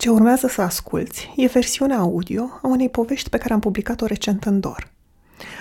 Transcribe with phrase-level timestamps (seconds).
[0.00, 4.44] Ce urmează să asculți e versiunea audio a unei povești pe care am publicat-o recent
[4.44, 4.92] în DOR.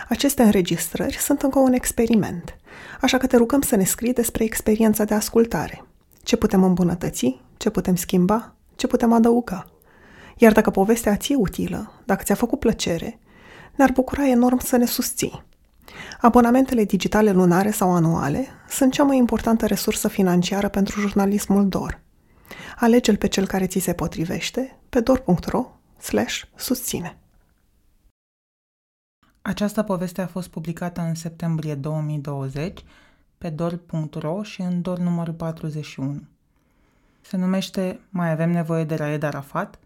[0.10, 2.58] Aceste înregistrări sunt încă un experiment,
[3.02, 5.86] așa că te rugăm să ne scrii despre experiența de ascultare.
[6.24, 9.66] Ce putem îmbunătăți, ce putem schimba, ce putem adăuga.
[10.38, 13.20] Iar dacă povestea ți e utilă, dacă ți-a făcut plăcere,
[13.76, 15.44] ne-ar bucura enorm să ne susții.
[16.22, 22.02] Abonamentele digitale lunare sau anuale sunt cea mai importantă resursă financiară pentru jurnalismul DOR–
[22.76, 25.80] Alege-l pe cel care ți se potrivește pe dor.ro
[26.56, 27.18] susține.
[29.42, 32.84] Această poveste a fost publicată în septembrie 2020
[33.38, 36.22] pe dor.ro și în dor numărul 41.
[37.22, 39.80] Se numește Mai avem nevoie de Raed Arafat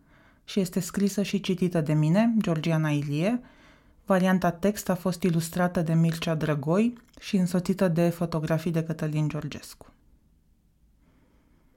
[0.46, 3.42] și este scrisă și citită de mine, Georgiana Ilie.
[4.06, 9.86] Varianta text a fost ilustrată de Mircea Drăgoi și însoțită de fotografii de Cătălin Georgescu.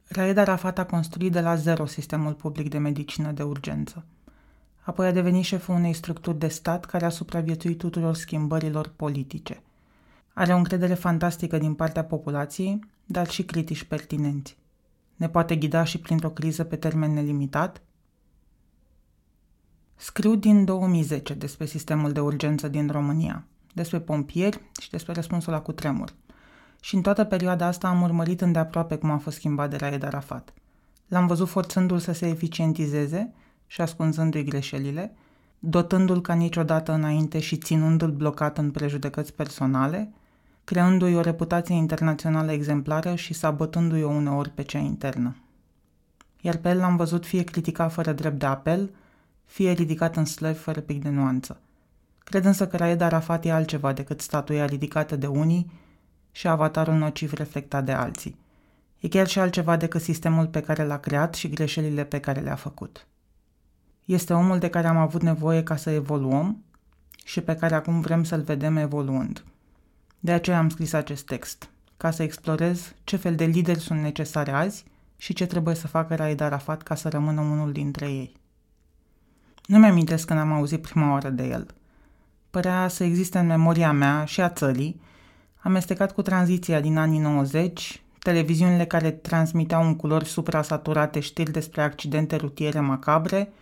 [0.08, 4.04] Raed Arafat a construit de la zero sistemul public de medicină de urgență.
[4.80, 9.62] Apoi a devenit șeful unei structuri de stat care a supraviețuit tuturor schimbărilor politice.
[10.32, 14.56] Are o încredere fantastică din partea populației, dar și critici pertinenți.
[15.16, 17.82] Ne poate ghida și printr-o criză pe termen nelimitat?
[19.96, 25.60] Scriu din 2010 despre sistemul de urgență din România, despre pompieri și despre răspunsul la
[25.60, 26.14] cutremur–
[26.86, 30.52] și în toată perioada asta am urmărit îndeaproape cum a fost schimbat de Raed Arafat.
[31.08, 33.32] L-am văzut forțându-l să se eficientizeze
[33.66, 35.14] și ascunzându-i greșelile,
[35.58, 40.12] dotându-l ca niciodată înainte și ținându-l blocat în prejudecăți personale,
[40.64, 45.36] creându-i o reputație internațională exemplară și sabotându-i o uneori pe cea internă.
[46.40, 48.90] Iar pe el l-am văzut fie criticat fără drept de apel,
[49.44, 51.60] fie ridicat în slăvi fără pic de nuanță.
[52.24, 55.84] Cred însă că Raed Arafat e altceva decât statuia ridicată de unii
[56.36, 58.38] și avatarul nociv reflectat de alții.
[58.98, 62.54] E chiar și altceva decât sistemul pe care l-a creat și greșelile pe care le-a
[62.54, 63.06] făcut.
[64.04, 66.64] Este omul de care am avut nevoie ca să evoluăm
[67.24, 69.44] și pe care acum vrem să-l vedem evoluând.
[70.18, 74.50] De aceea am scris acest text, ca să explorez ce fel de lideri sunt necesare
[74.50, 74.84] azi
[75.16, 78.36] și ce trebuie să facă Raed Arafat ca să rămână unul dintre ei.
[79.66, 81.66] Nu mi-amintesc când am auzit prima oară de el.
[82.50, 85.00] Părea să existe în memoria mea și a țării
[85.66, 92.36] amestecat cu tranziția din anii 90, televiziunile care transmiteau în culori suprasaturate știri despre accidente
[92.36, 93.52] rutiere macabre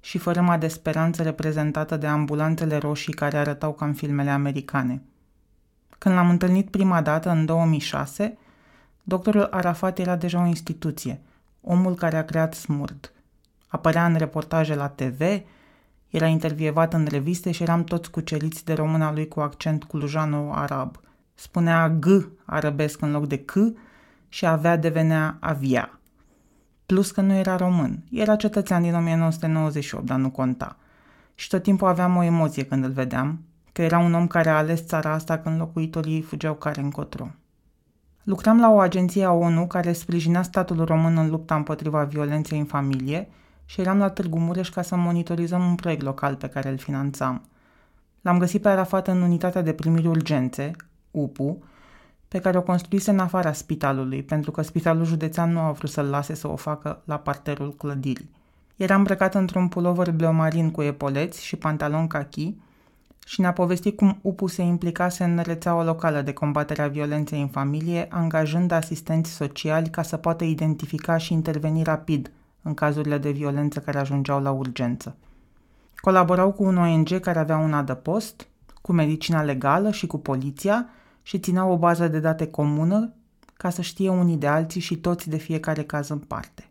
[0.00, 5.02] și fărâma de speranță reprezentată de ambulanțele roșii care arătau ca în filmele americane.
[5.98, 8.38] Când l-am întâlnit prima dată, în 2006,
[9.02, 11.20] doctorul Arafat era deja o instituție,
[11.60, 13.12] omul care a creat Smurd.
[13.66, 15.20] Apărea în reportaje la TV,
[16.08, 20.96] era intervievat în reviste și eram toți cuceriți de româna lui cu accent culujano-arab–
[21.34, 22.06] spunea G
[22.44, 23.52] arabesc în loc de C
[24.28, 25.98] și avea devenea avia.
[26.86, 28.04] Plus că nu era român.
[28.10, 30.76] Era cetățean din 1998, dar nu conta.
[31.34, 34.56] Și tot timpul aveam o emoție când îl vedeam, că era un om care a
[34.56, 37.30] ales țara asta când locuitorii fugeau care încotro.
[38.22, 42.64] Lucram la o agenție a ONU care sprijinea statul român în lupta împotriva violenței în
[42.64, 43.28] familie
[43.64, 47.48] și eram la Târgu Mureș ca să monitorizăm un proiect local pe care îl finanțam.
[48.20, 50.70] L-am găsit pe Arafat în unitatea de primiri urgențe,
[51.14, 51.62] UPU,
[52.28, 56.06] pe care o construise în afara spitalului, pentru că spitalul județean nu a vrut să-l
[56.06, 58.30] lase să o facă la parterul clădirii.
[58.76, 62.54] Era îmbrăcat într-un pulover bleomarin cu epoleți și pantalon cachi
[63.26, 67.48] și ne-a povestit cum UPU se implicase în rețeaua locală de combatere a violenței în
[67.48, 72.30] familie, angajând asistenți sociali ca să poată identifica și interveni rapid
[72.62, 75.16] în cazurile de violență care ajungeau la urgență.
[75.96, 78.48] Colaborau cu un ONG care avea un adăpost,
[78.82, 80.88] cu medicina legală și cu poliția
[81.26, 83.12] și țineau o bază de date comună
[83.56, 86.70] ca să știe unii de alții și toți de fiecare caz în parte.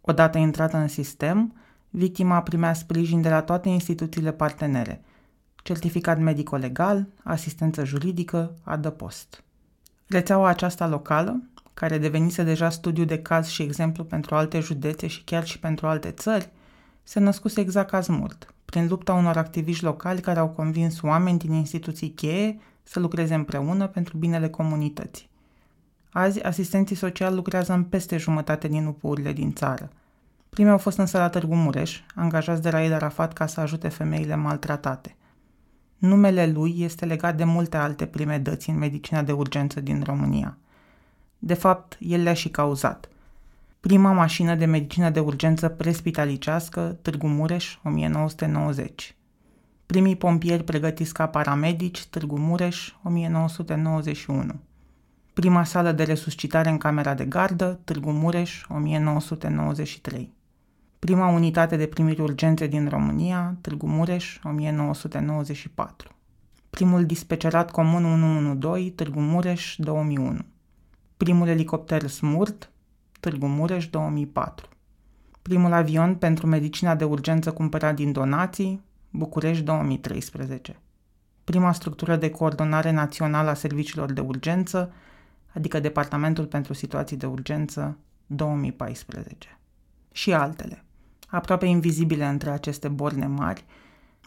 [0.00, 1.54] Odată intrată în sistem,
[1.90, 5.02] victima primea sprijin de la toate instituțiile partenere,
[5.62, 9.44] certificat medico-legal, asistență juridică, adăpost.
[10.06, 11.42] Rețeaua aceasta locală,
[11.74, 15.86] care devenise deja studiu de caz și exemplu pentru alte județe și chiar și pentru
[15.86, 16.50] alte țări,
[17.02, 21.52] se născuse exact ca smurt, prin lupta unor activiști locali care au convins oameni din
[21.52, 25.28] instituții cheie să lucreze împreună pentru binele comunității.
[26.10, 29.90] Azi, asistenții sociali lucrează în peste jumătate din upurile din țară.
[30.48, 34.34] Primii au fost în sala Târgu Mureș, angajați de Raed Arafat ca să ajute femeile
[34.34, 35.16] maltratate.
[35.98, 40.56] Numele lui este legat de multe alte prime dăți în medicina de urgență din România.
[41.38, 43.08] De fapt, el le-a și cauzat.
[43.80, 49.16] Prima mașină de medicină de urgență prespitalicească, Târgu Mureș, 1990.
[49.86, 54.60] Primii pompieri pregătiți ca paramedici, Târgu Mureș, 1991.
[55.32, 60.32] Prima sală de resuscitare în camera de gardă, Târgu Mureș, 1993.
[60.98, 66.10] Prima unitate de primiri urgențe din România, Târgu Mureș, 1994.
[66.70, 70.38] Primul dispecerat comun 112, Târgu Mureș, 2001.
[71.16, 72.70] Primul elicopter Smurt,
[73.20, 74.68] Târgu Mureș, 2004.
[75.42, 78.82] Primul avion pentru medicina de urgență cumpărat din donații,
[79.16, 80.80] București 2013.
[81.44, 84.92] Prima structură de coordonare națională a serviciilor de urgență,
[85.52, 89.58] adică Departamentul pentru Situații de Urgență 2014.
[90.12, 90.84] Și altele,
[91.28, 93.64] aproape invizibile între aceste borne mari,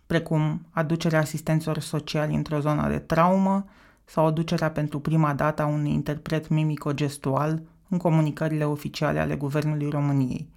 [0.06, 3.66] precum aducerea asistenților sociali într-o zonă de traumă
[4.06, 10.50] sau aducerea pentru prima dată a unui interpret mimico-gestual în comunicările oficiale ale Guvernului României,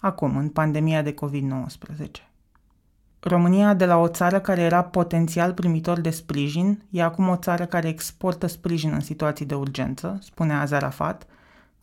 [0.00, 2.29] acum, în pandemia de COVID-19.
[3.20, 7.66] România, de la o țară care era potențial primitor de sprijin, e acum o țară
[7.66, 11.26] care exportă sprijin în situații de urgență, spune Azarafat,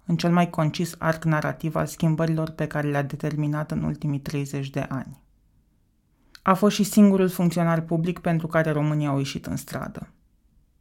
[0.05, 4.69] în cel mai concis arc narrativ al schimbărilor pe care le-a determinat în ultimii 30
[4.69, 5.21] de ani.
[6.41, 10.07] A fost și singurul funcționar public pentru care România au ieșit în stradă.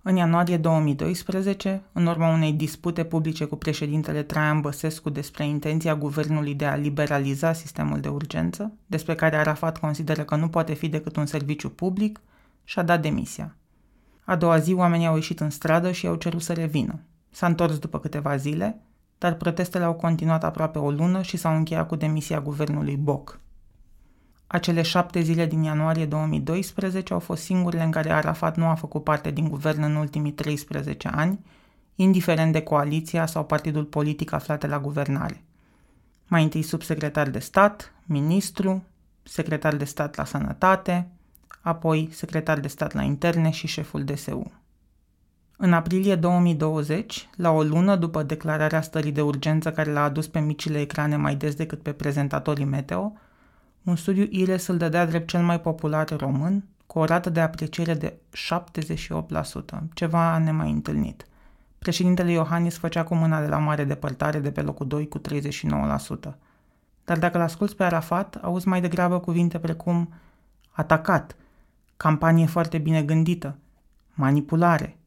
[0.08, 6.54] În ianuarie 2012, în urma unei dispute publice cu președintele Traian Băsescu despre intenția guvernului
[6.54, 11.16] de a liberaliza sistemul de urgență, despre care Arafat consideră că nu poate fi decât
[11.16, 12.20] un serviciu public,
[12.64, 13.56] și-a dat demisia.
[14.24, 17.00] A doua zi, oamenii au ieșit în stradă și au cerut să revină.
[17.30, 18.80] S-a întors după câteva zile,
[19.18, 23.40] dar protestele au continuat aproape o lună și s-au încheiat cu demisia guvernului Boc.
[24.46, 29.04] Acele șapte zile din ianuarie 2012 au fost singurele în care Arafat nu a făcut
[29.04, 31.44] parte din guvern în ultimii 13 ani,
[31.94, 35.44] indiferent de coaliția sau partidul politic aflate la guvernare.
[36.26, 38.84] Mai întâi subsecretar de stat, ministru,
[39.22, 41.08] secretar de stat la sănătate,
[41.60, 44.52] apoi secretar de stat la interne și șeful DSU.
[45.56, 50.40] În aprilie 2020, la o lună după declararea stării de urgență care l-a adus pe
[50.40, 53.12] micile ecrane mai des decât pe prezentatorii meteo,
[53.86, 57.94] un studiu IRES îl dădea drept cel mai popular român, cu o rată de apreciere
[57.94, 58.14] de
[58.58, 61.26] 78%, ceva nemai întâlnit.
[61.78, 65.22] Președintele Iohannis făcea cu mâna de la mare depărtare de pe locul 2 cu 39%.
[67.04, 70.12] Dar dacă l-asculți pe Arafat, auzi mai degrabă cuvinte precum
[70.70, 71.36] atacat,
[71.96, 73.58] campanie foarte bine gândită,
[74.14, 74.98] manipulare.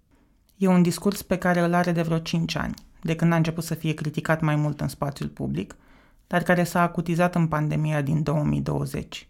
[0.58, 3.64] E un discurs pe care îl are de vreo 5 ani, de când a început
[3.64, 5.76] să fie criticat mai mult în spațiul public–
[6.30, 9.28] dar care s-a acutizat în pandemia din 2020.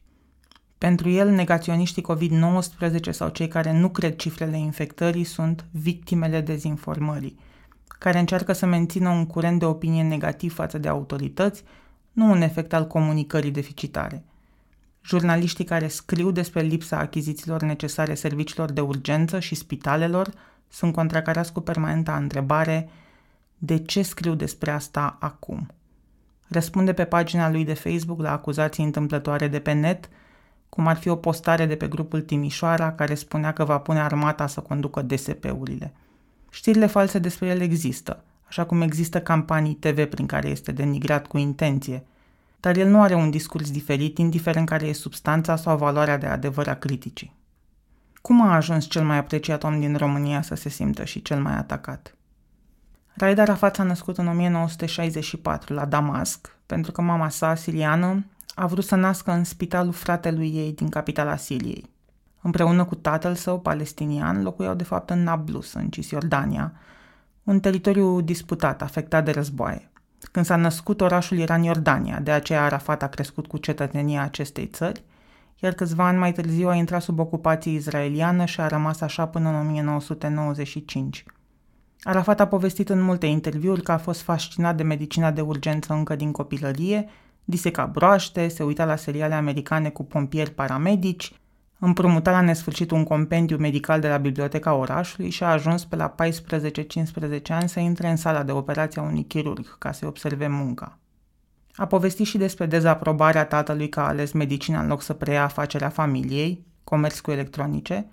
[0.78, 7.40] Pentru el, negaționiștii COVID-19 sau cei care nu cred cifrele infectării sunt victimele dezinformării,
[7.88, 11.64] care încearcă să mențină un curent de opinie negativ față de autorități,
[12.12, 14.24] nu un efect al comunicării deficitare.
[15.06, 20.34] Jurnaliștii care scriu despre lipsa achizițiilor necesare serviciilor de urgență și spitalelor
[20.68, 22.90] sunt contracarați cu permanenta întrebare
[23.58, 25.70] de ce scriu despre asta acum?
[26.50, 30.10] Răspunde pe pagina lui de Facebook la acuzații întâmplătoare de pe net,
[30.70, 34.48] cum ar fi o postare de pe grupul Timișoara care spunea că va pune armata
[34.48, 35.94] să conducă DSP-urile.
[36.50, 41.38] Știrile false despre el există, așa cum există campanii TV prin care este denigrat cu
[41.38, 42.04] intenție,
[42.60, 46.68] dar el nu are un discurs diferit, indiferent care e substanța sau valoarea de adevăr
[46.68, 47.38] a criticii.
[48.22, 51.58] Cum a ajuns cel mai apreciat om din România să se simtă și cel mai
[51.58, 52.14] atacat?
[53.14, 58.26] Raed Arafat s-a născut în 1964 la Damasc, pentru că mama sa, siriană,
[58.56, 61.90] a vrut să nască în spitalul fratelui ei din capitala Siriei.
[62.42, 66.74] Împreună cu tatăl său, palestinian, locuiau de fapt în Nablus, în Cisjordania,
[67.44, 69.90] un teritoriu disputat, afectat de războaie.
[70.32, 74.66] Când s-a născut, orașul era în Iordania, de aceea Arafat a crescut cu cetățenia acestei
[74.66, 75.04] țări,
[75.60, 79.50] iar câțiva ani mai târziu a intrat sub ocupație izraeliană și a rămas așa până
[79.50, 81.26] în 1995.
[82.04, 86.16] Arafat a povestit în multe interviuri că a fost fascinat de medicina de urgență încă
[86.16, 87.10] din copilărie,
[87.44, 91.34] diseca broaște, se uita la seriale americane cu pompieri paramedici,
[91.80, 96.16] împrumuta la nesfârșit un compendiu medical de la biblioteca orașului și a ajuns pe la
[96.16, 100.98] 14-15 ani să intre în sala de operație a unui chirurg ca să observe munca.
[101.76, 105.90] A povestit și despre dezaprobarea tatălui că a ales medicina în loc să preia afacerea
[105.90, 108.06] familiei, comerț cu electronice,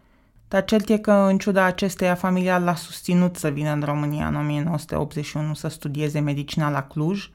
[0.49, 4.35] dar cert e că, în ciuda acesteia, familia l-a susținut să vină în România în
[4.35, 7.31] 1981 să studieze medicina la Cluj,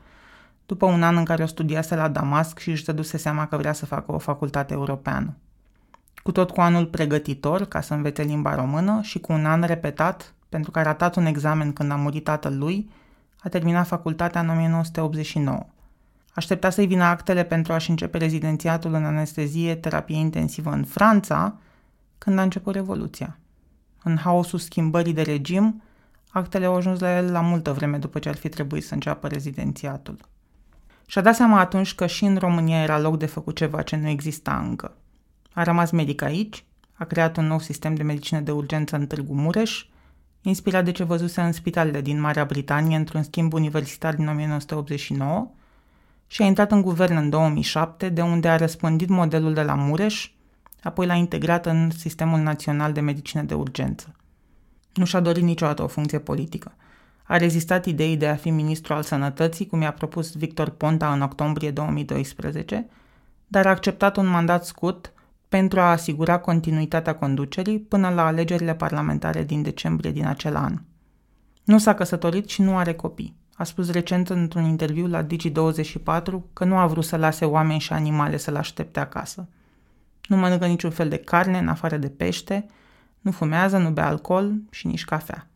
[0.65, 3.73] după un an în care o studiase la Damasc și își dăduse seama că vrea
[3.73, 5.35] să facă o facultate europeană.
[6.23, 10.33] Cu tot cu anul pregătitor ca să învețe limba română și cu un an repetat,
[10.49, 12.89] pentru că a ratat un examen când a murit tatăl lui,
[13.39, 15.65] a terminat facultatea în 1989.
[16.33, 21.55] Aștepta să-i vină actele pentru a-și începe rezidențiatul în anestezie, terapie intensivă în Franța,
[22.23, 23.37] când a început Revoluția.
[24.03, 25.81] În haosul schimbării de regim,
[26.29, 29.27] actele au ajuns la el la multă vreme după ce ar fi trebuit să înceapă
[29.27, 30.17] rezidențiatul.
[31.05, 34.07] Și-a dat seama atunci că și în România era loc de făcut ceva ce nu
[34.07, 34.95] exista încă.
[35.53, 36.63] A rămas medic aici,
[36.93, 39.85] a creat un nou sistem de medicină de urgență în Târgu Mureș,
[40.41, 45.51] inspirat de ce văzuse în spitalele din Marea Britanie într-un schimb universitar din 1989
[46.27, 50.31] și a intrat în guvern în 2007, de unde a răspândit modelul de la Mureș,
[50.83, 54.15] apoi l-a integrat în Sistemul Național de Medicină de Urgență.
[54.93, 56.75] Nu și-a dorit niciodată o funcție politică.
[57.23, 61.21] A rezistat ideii de a fi ministru al sănătății, cum i-a propus Victor Ponta în
[61.21, 62.87] octombrie 2012,
[63.47, 65.13] dar a acceptat un mandat scurt
[65.49, 70.81] pentru a asigura continuitatea conducerii până la alegerile parlamentare din decembrie din acel an.
[71.63, 73.35] Nu s-a căsătorit și nu are copii.
[73.53, 77.93] A spus recent într-un interviu la Digi24 că nu a vrut să lase oameni și
[77.93, 79.47] animale să-l aștepte acasă.
[80.27, 82.65] Nu mănâncă niciun fel de carne în afară de pește,
[83.21, 85.47] nu fumează, nu bea alcool și nici cafea.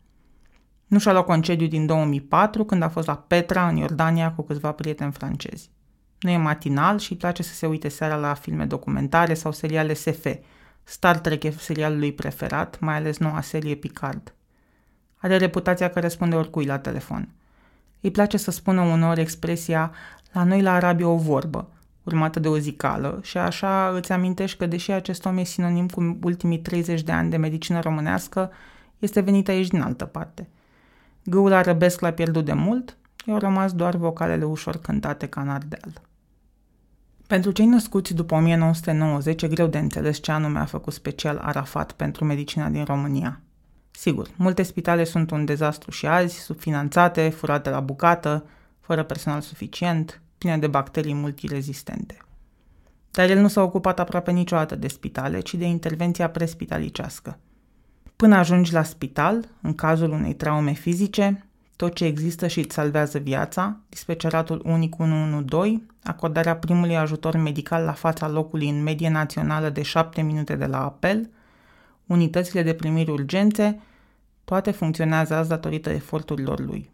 [0.86, 4.72] Nu și-a luat concediu din 2004 când a fost la Petra, în Iordania, cu câțiva
[4.72, 5.70] prieteni francezi.
[6.20, 9.94] Nu e matinal și îi place să se uite seara la filme documentare sau seriale
[9.94, 10.26] SF.
[10.84, 14.34] Star Trek e serialul lui preferat, mai ales noua serie Picard.
[15.16, 17.28] Are reputația că răspunde oricui la telefon.
[18.00, 19.92] Îi place să spună uneori expresia
[20.32, 21.68] la noi la Arabia o vorbă,
[22.06, 26.18] urmată de o zicală și așa îți amintești că deși acest om e sinonim cu
[26.22, 28.50] ultimii 30 de ani de medicină românească,
[28.98, 30.48] este venit aici din altă parte.
[31.24, 32.96] Gâul arăbesc l-a pierdut de mult,
[33.26, 36.00] i-au rămas doar vocalele ușor cântate ca în ardeal.
[37.26, 41.92] Pentru cei născuți după 1990 e greu de înțeles ce anume a făcut special Arafat
[41.92, 43.40] pentru medicina din România.
[43.90, 48.46] Sigur, multe spitale sunt un dezastru și azi, subfinanțate, furate la bucată,
[48.80, 52.16] fără personal suficient, pline de bacterii multirezistente.
[53.10, 57.38] Dar el nu s-a ocupat aproape niciodată de spitale, ci de intervenția prespitalicească.
[58.16, 63.18] Până ajungi la spital, în cazul unei traume fizice, tot ce există și îți salvează
[63.18, 69.82] viața, dispeceratul unic 112, acordarea primului ajutor medical la fața locului în medie națională de
[69.82, 71.30] 7 minute de la apel,
[72.06, 73.80] unitățile de primiri urgențe,
[74.44, 76.90] toate funcționează azi datorită eforturilor lui.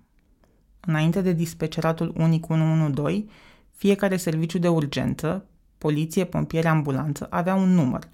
[0.86, 3.24] Înainte de dispeceratul unic 112,
[3.70, 5.44] fiecare serviciu de urgență,
[5.78, 8.08] poliție, pompieri, ambulanță, avea un număr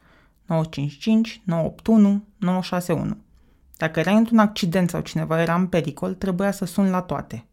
[0.47, 3.17] 955, 981, 961.
[3.77, 7.45] Dacă erai într-un accident sau cineva era în pericol, trebuia să suni la toate.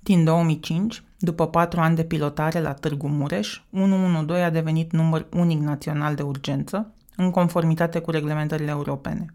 [0.00, 5.60] Din 2005, după patru ani de pilotare la Târgu Mureș, 112 a devenit număr unic
[5.60, 9.34] național de urgență, în conformitate cu reglementările europene.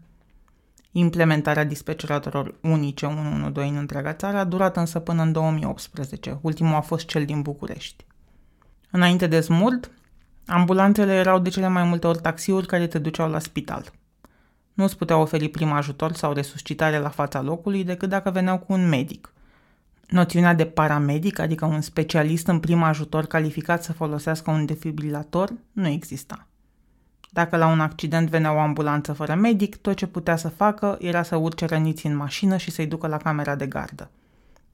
[0.98, 6.80] Implementarea dispeceratorilor unice 112 în întreaga țară a durat însă până în 2018, ultimul a
[6.80, 8.04] fost cel din București.
[8.90, 9.90] Înainte de smurt,
[10.46, 13.92] ambulanțele erau de cele mai multe ori taxiuri care te duceau la spital.
[14.72, 18.72] Nu îți putea oferi prim ajutor sau resuscitare la fața locului decât dacă veneau cu
[18.72, 19.32] un medic.
[20.08, 25.88] Noțiunea de paramedic, adică un specialist în prim ajutor calificat să folosească un defibrilator, nu
[25.88, 26.46] exista.
[27.36, 31.22] Dacă la un accident venea o ambulanță fără medic, tot ce putea să facă era
[31.22, 34.10] să urce răniții în mașină și să-i ducă la camera de gardă.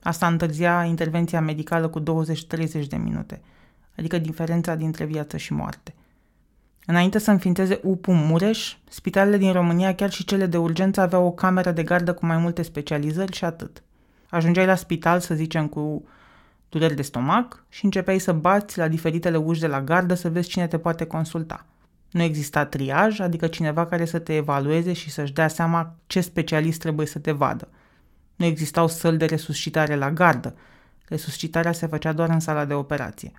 [0.03, 2.05] Asta întârzia intervenția medicală cu 20-30
[2.89, 3.41] de minute,
[3.97, 5.95] adică diferența dintre viață și moarte.
[6.87, 11.33] Înainte să înființeze UPU Mureș, spitalele din România, chiar și cele de urgență, aveau o
[11.33, 13.83] cameră de gardă cu mai multe specializări și atât.
[14.31, 16.05] Ajungeai la spital, să zicem, cu
[16.69, 20.49] dureri de stomac și începeai să bați la diferitele uși de la gardă să vezi
[20.49, 21.67] cine te poate consulta–
[22.13, 26.81] nu exista triaj, adică cineva care să te evalueze și să-și dea seama ce specialist
[26.81, 27.69] trebuie să te vadă.
[28.37, 30.55] Nu existau săli de resuscitare la gardă.
[31.09, 33.33] Resuscitarea se făcea doar în sala de operație.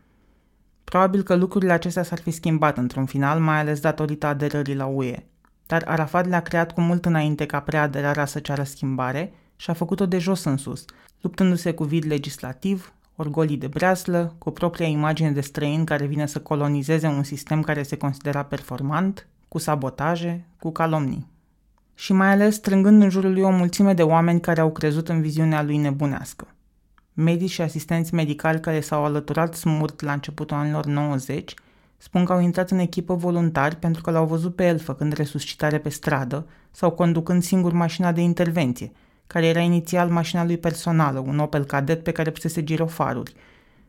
[0.83, 5.25] Probabil că lucrurile acestea s-ar fi schimbat într-un final, mai ales datorită aderării la UE.
[5.65, 10.05] Dar Arafat le-a creat cu mult înainte ca preaderarea să ceară schimbare și a făcut-o
[10.05, 10.85] de jos în sus,
[11.21, 16.39] luptându-se cu vid legislativ, orgolii de breaslă, cu propria imagine de străin care vine să
[16.39, 21.31] colonizeze un sistem care se considera performant, cu sabotaje, cu calomnii.
[21.95, 25.21] Și mai ales strângând în jurul lui o mulțime de oameni care au crezut în
[25.21, 26.47] viziunea lui nebunească.
[27.13, 31.53] Medici și asistenți medicali care s-au alăturat smurt la începutul anilor 90
[31.97, 35.77] spun că au intrat în echipă voluntari pentru că l-au văzut pe el făcând resuscitare
[35.77, 38.91] pe stradă sau conducând singur mașina de intervenție–
[39.27, 43.35] care era inițial mașina lui personală, un Opel Cadet pe care pusese girofaruri,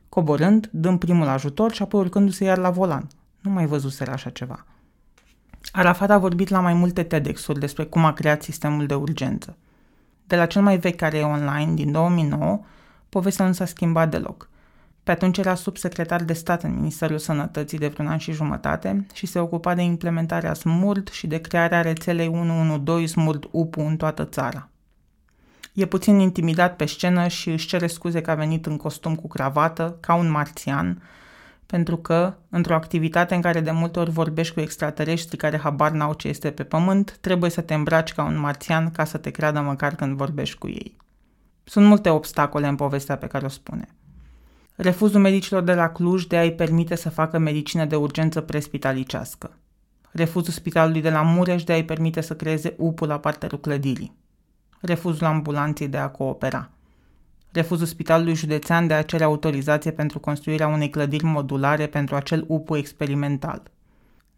[0.08, 3.08] coborând, dând primul ajutor și apoi urcându-se iar la volan.
[3.40, 4.66] Nu mai văzuseră așa ceva.
[5.72, 9.56] Arafat a vorbit la mai multe TEDx-uri despre cum a creat sistemul de urgență.
[10.26, 12.60] De la cel mai vechi care e online, din 2009,
[13.08, 14.48] povestea nu s-a schimbat deloc.
[15.02, 19.26] Pe atunci era subsecretar de stat în Ministerul Sănătății de vreun an și jumătate și
[19.26, 24.68] se ocupa de implementarea SMURD și de crearea rețelei 112 SMURD UPU în toată țara.
[25.74, 29.28] E puțin intimidat pe scenă și își cere scuze că a venit în costum cu
[29.28, 31.02] cravată, ca un marțian,
[31.66, 36.12] pentru că, într-o activitate în care de multe ori vorbești cu extraterestri care habar n-au
[36.12, 39.60] ce este pe pământ, trebuie să te îmbraci ca un marțian ca să te creadă
[39.60, 40.96] măcar când vorbești cu ei.
[41.64, 43.88] Sunt multe obstacole în povestea pe care o spune.
[44.76, 49.58] Refuzul medicilor de la Cluj de a-i permite să facă medicină de urgență prespitalicească.
[50.10, 54.22] Refuzul spitalului de la Mureș de a-i permite să creeze upul la parterul clădirii.
[54.86, 56.70] Refuzul ambulanței de a coopera
[57.54, 62.76] refuzul Spitalului Județean de a cere autorizație pentru construirea unei clădiri modulare pentru acel UPU
[62.76, 63.62] experimental.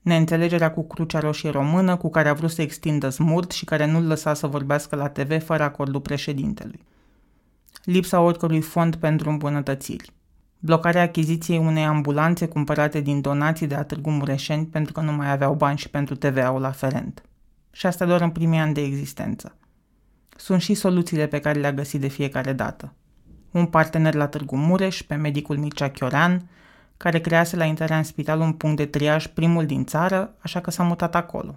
[0.01, 4.07] Neînțelegerea cu Crucea Roșie Română, cu care a vrut să extindă smurt și care nu-l
[4.07, 6.81] lăsa să vorbească la TV fără acordul președintelui.
[7.85, 10.13] Lipsa oricărui fond pentru îmbunătățiri.
[10.59, 15.31] Blocarea achiziției unei ambulanțe cumpărate din donații de a Târgu Mureșeni pentru că nu mai
[15.31, 17.23] aveau bani și pentru TVA-ul aferent.
[17.71, 19.57] Și asta doar în primii ani de existență.
[20.37, 22.93] Sunt și soluțiile pe care le-a găsit de fiecare dată
[23.59, 26.49] un partener la Târgu Mureș, pe medicul Mircea Chiorean,
[26.97, 30.71] care crease la intrarea în spital un punct de triaj primul din țară, așa că
[30.71, 31.55] s-a mutat acolo.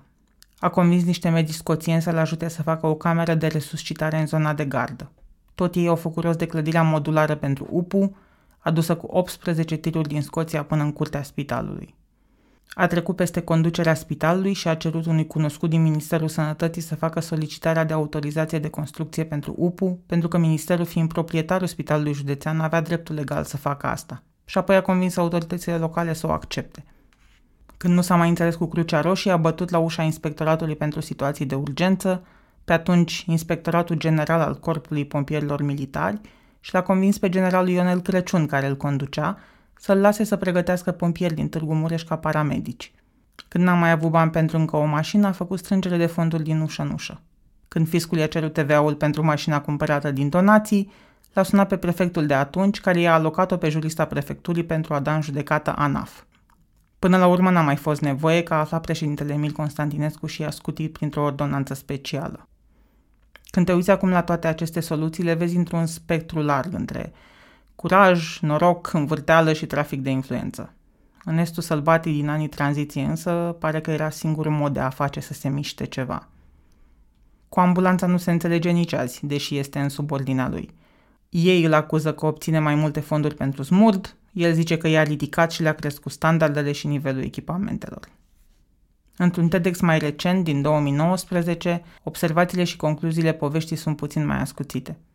[0.59, 4.53] A convins niște medici scoțieni să-l ajute să facă o cameră de resuscitare în zona
[4.53, 5.12] de gardă.
[5.55, 8.17] Tot ei au făcut rost de clădirea modulară pentru UPU,
[8.59, 11.95] adusă cu 18 tiruri din Scoția până în curtea spitalului.
[12.73, 17.19] A trecut peste conducerea spitalului și a cerut unui cunoscut din Ministerul Sănătății să facă
[17.19, 22.81] solicitarea de autorizație de construcție pentru UPU, pentru că Ministerul, fiind proprietarul Spitalului Județean, avea
[22.81, 24.23] dreptul legal să facă asta.
[24.45, 26.83] Și apoi a convins autoritățile locale să o accepte.
[27.77, 31.45] Când nu s-a mai înțeles cu Crucea Roșie, a bătut la ușa Inspectoratului pentru Situații
[31.45, 32.23] de Urgență,
[32.65, 36.21] pe atunci Inspectoratul General al Corpului Pompierilor Militari,
[36.59, 39.38] și l-a convins pe generalul Ionel Crăciun, care îl conducea,
[39.79, 42.91] să-l lase să pregătească pompieri din Târgu Mureș ca paramedici.
[43.48, 46.62] Când n-a mai avut bani pentru încă o mașină, a făcut strângere de fonduri din
[46.62, 47.21] ușă în ușă.
[47.67, 50.91] Când fiscul i-a cerut TVA-ul pentru mașina cumpărată din donații,
[51.33, 55.15] l-a sunat pe prefectul de atunci, care i-a alocat-o pe jurista prefecturii pentru a da
[55.15, 56.24] în judecată ANAF.
[57.00, 60.51] Până la urmă n-a mai fost nevoie ca a aflat președintele Emil Constantinescu și i-a
[60.51, 62.47] scutit printr-o ordonanță specială.
[63.51, 67.13] Când te uiți acum la toate aceste soluții, le vezi într-un spectru larg între
[67.79, 70.73] curaj, noroc, învârteală și trafic de influență.
[71.23, 75.19] În estul sălbatic din anii tranziției însă, pare că era singurul mod de a face
[75.19, 76.27] să se miște ceva.
[77.49, 80.69] Cu ambulanța nu se înțelege nici azi, deși este în subordinea lui.
[81.29, 85.51] Ei îl acuză că obține mai multe fonduri pentru smurd, el zice că i-a ridicat
[85.51, 88.09] și le-a crescut standardele și nivelul echipamentelor.
[89.17, 94.97] Într-un TEDx mai recent, din 2019, observațiile și concluziile poveștii sunt puțin mai ascuțite–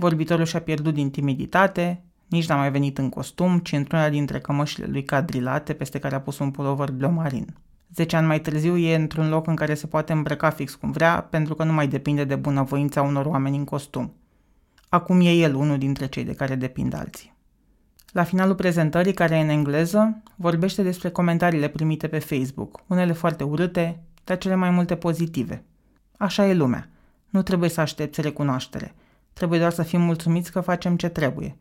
[0.00, 4.86] Vorbitorul și-a pierdut din timiditate, nici n-a mai venit în costum, ci într-una dintre cămășile
[4.86, 7.56] lui cadrilate, peste care a pus un pulover bleu marin.
[7.94, 11.20] Zece ani mai târziu e într-un loc în care se poate îmbrăca fix cum vrea,
[11.20, 14.12] pentru că nu mai depinde de bunăvoința unor oameni în costum.
[14.88, 17.34] Acum e el unul dintre cei de care depind alții.
[18.12, 23.44] La finalul prezentării, care e în engleză, vorbește despre comentariile primite pe Facebook, unele foarte
[23.44, 25.64] urâte, dar cele mai multe pozitive.
[26.18, 26.88] Așa e lumea.
[27.30, 28.94] Nu trebuie să aștepți recunoaștere–
[29.38, 31.56] Trebuie doar să fim mulțumiți că facem ce trebuie.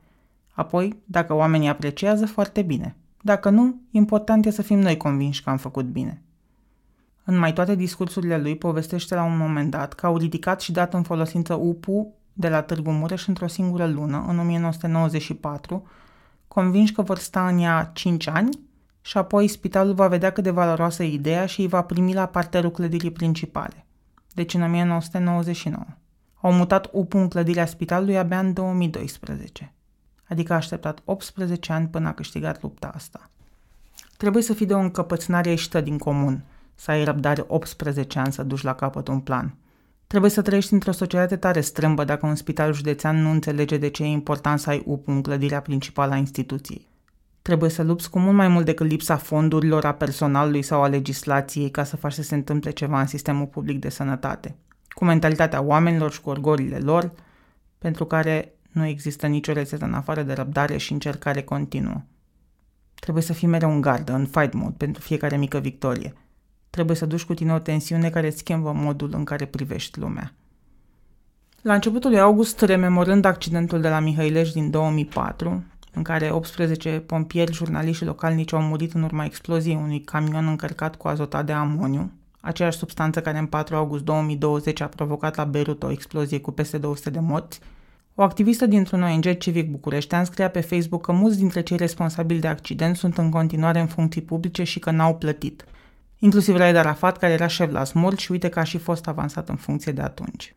[0.53, 2.95] Apoi, dacă oamenii apreciază, foarte bine.
[3.21, 6.21] Dacă nu, important e să fim noi convinși că am făcut bine.
[7.23, 10.93] În mai toate discursurile lui povestește la un moment dat că au ridicat și dat
[10.93, 15.87] în folosință UPU de la Târgu Mureș într-o singură lună, în 1994,
[16.47, 18.59] convinși că vor sta în ea 5 ani
[19.01, 22.25] și apoi spitalul va vedea cât de valoroasă e ideea și îi va primi la
[22.25, 23.85] parterul clădirii principale.
[24.33, 25.85] Deci în 1999.
[26.41, 29.73] Au mutat UPU în clădirea spitalului abia în 2012.
[30.27, 33.29] Adică a așteptat 18 ani până a câștigat lupta asta.
[34.17, 36.43] Trebuie să fii de o încăpățânare ieșită din comun,
[36.75, 39.55] să ai răbdare 18 ani să duci la capăt un plan.
[40.07, 44.03] Trebuie să trăiești într-o societate tare strâmbă dacă un spital județean nu înțelege de ce
[44.03, 46.87] e important să ai UPU în clădirea principală a instituției.
[47.41, 51.69] Trebuie să lupți cu mult mai mult decât lipsa fondurilor, a personalului sau a legislației
[51.69, 54.55] ca să faci să se întâmple ceva în sistemul public de sănătate
[54.97, 57.11] cu mentalitatea oamenilor și cu orgolile lor,
[57.77, 62.01] pentru care nu există nicio rețetă în afară de răbdare și încercare continuă.
[62.99, 66.13] Trebuie să fii mereu în gardă, în fight mode, pentru fiecare mică victorie.
[66.69, 70.33] Trebuie să duci cu tine o tensiune care îți schimbă modul în care privești lumea.
[71.61, 77.53] La începutul lui august, rememorând accidentul de la Mihăilești din 2004, în care 18 pompieri,
[77.53, 82.11] jurnaliști și localnici au murit în urma exploziei unui camion încărcat cu azotat de amoniu,
[82.39, 86.77] aceeași substanță care în 4 august 2020 a provocat la Beirut o explozie cu peste
[86.77, 87.59] 200 de morți,
[88.15, 92.47] o activistă dintr-un ONG civic bucureștean scria pe Facebook că mulți dintre cei responsabili de
[92.47, 95.65] accident sunt în continuare în funcții publice și că n-au plătit.
[96.19, 99.49] Inclusiv Raed Arafat, care era șef la SMUR și uite că a și fost avansat
[99.49, 100.55] în funcție de atunci.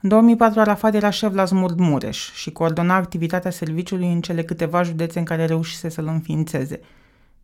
[0.00, 4.82] În 2004, Arafat era șef la Smurd Mureș și coordona activitatea serviciului în cele câteva
[4.82, 6.80] județe în care reușise să-l înființeze.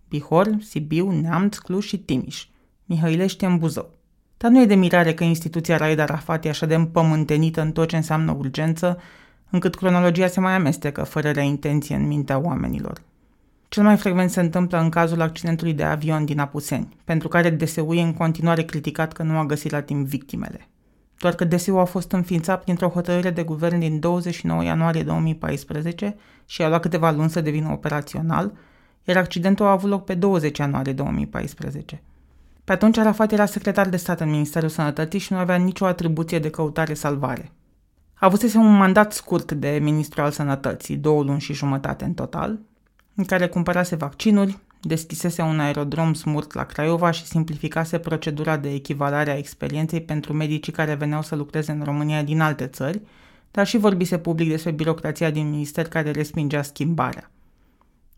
[0.09, 2.46] Bihor, Sibiu, Neamț, Cluj și Timiș.
[2.85, 3.90] Mihăilește în Buzău.
[4.37, 7.88] Dar nu e de mirare că instituția Raed Arafat e așa de împământenită în tot
[7.88, 8.99] ce înseamnă urgență,
[9.51, 13.03] încât cronologia se mai amestecă fără rea intenție în mintea oamenilor.
[13.68, 17.92] Cel mai frecvent se întâmplă în cazul accidentului de avion din Apuseni, pentru care DSU
[17.92, 20.68] e în continuare criticat că nu a găsit la timp victimele.
[21.18, 26.16] Doar că DSU a fost înființat printr-o hotărâre de guvern din 29 ianuarie 2014
[26.47, 28.53] și a luat câteva luni să devină operațional,
[29.05, 32.03] iar accidentul a avut loc pe 20 ianuarie 2014.
[32.64, 36.38] Pe atunci Arafat era secretar de stat în Ministerul Sănătății și nu avea nicio atribuție
[36.38, 37.53] de căutare-salvare.
[38.14, 42.59] Avusese un mandat scurt de ministru al sănătății, două luni și jumătate în total,
[43.14, 49.31] în care cumpărase vaccinuri, deschisese un aerodrom smurt la Craiova și simplificase procedura de echivalare
[49.31, 53.00] a experienței pentru medicii care veneau să lucreze în România din alte țări,
[53.50, 57.31] dar și vorbise public despre birocrația din minister care respingea schimbarea.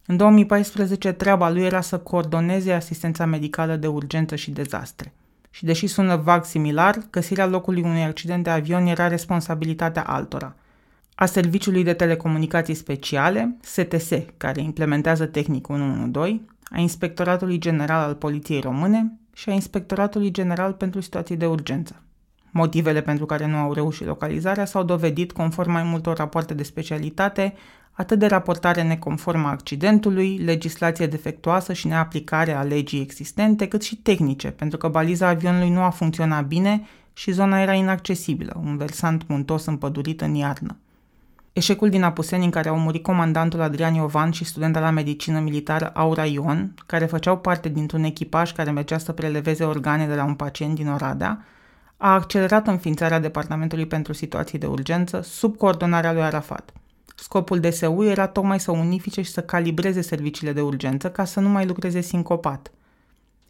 [0.06, 5.12] În 2014, treaba lui era să coordoneze asistența medicală de urgență și dezastre.
[5.50, 10.54] Și deși sună vag similar, găsirea locului unui accident de avion era responsabilitatea altora–
[11.18, 18.60] a Serviciului de Telecomunicații Speciale, STS, care implementează tehnic 112, a Inspectoratului General al Poliției
[18.60, 22.02] Române și a Inspectoratului General pentru Situații de Urgență.
[22.50, 27.54] Motivele pentru care nu au reușit localizarea s-au dovedit conform mai multor rapoarte de specialitate,
[27.96, 33.96] atât de raportare neconformă a accidentului, legislație defectuoasă și neaplicare a legii existente, cât și
[33.96, 39.28] tehnice, pentru că baliza avionului nu a funcționat bine și zona era inaccesibilă, un versant
[39.28, 40.76] muntos împădurit în iarnă.
[41.52, 45.90] Eșecul din Apuseni în care au murit comandantul Adrian Iovan și studenta la medicină militară
[45.94, 50.34] Aura Ion, care făceau parte dintr-un echipaj care mergea să preleveze organe de la un
[50.34, 51.44] pacient din Oradea,
[51.96, 56.72] a accelerat înființarea Departamentului pentru Situații de Urgență sub coordonarea lui Arafat.
[57.18, 61.48] Scopul DSU era tocmai să unifice și să calibreze serviciile de urgență ca să nu
[61.48, 62.70] mai lucreze sincopat.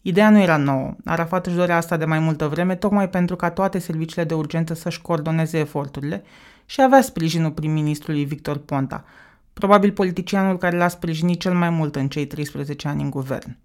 [0.03, 0.95] Ideea nu era nouă.
[1.05, 4.75] Arafat își dorea asta de mai multă vreme, tocmai pentru ca toate serviciile de urgență
[4.75, 6.23] să-și coordoneze eforturile
[6.65, 9.05] și avea sprijinul prim-ministrului Victor Ponta,
[9.53, 13.57] probabil politicianul care l-a sprijinit cel mai mult în cei 13 ani în guvern.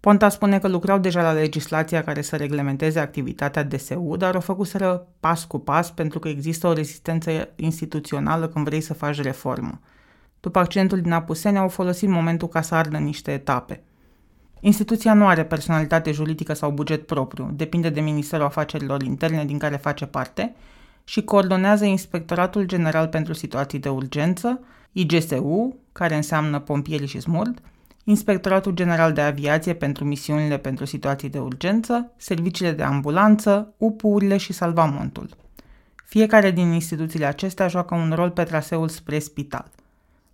[0.00, 5.06] Ponta spune că lucrau deja la legislația care să reglementeze activitatea DSU, dar o făcuseră
[5.20, 9.80] pas cu pas pentru că există o rezistență instituțională când vrei să faci reformă.
[10.40, 13.82] După accidentul din Apuseni au folosit momentul ca să ardă niște etape.
[14.60, 19.76] Instituția nu are personalitate juridică sau buget propriu, depinde de Ministerul Afacerilor Interne din care
[19.76, 20.54] face parte
[21.04, 24.60] și coordonează Inspectoratul General pentru Situații de Urgență,
[24.92, 27.58] IGSU, care înseamnă pompieri și smurt,
[28.08, 34.52] Inspectoratul General de Aviație pentru misiunile pentru situații de urgență, serviciile de ambulanță, UPU-urile și
[34.52, 35.28] salvamontul.
[36.04, 39.70] Fiecare din instituțiile acestea joacă un rol pe traseul spre spital.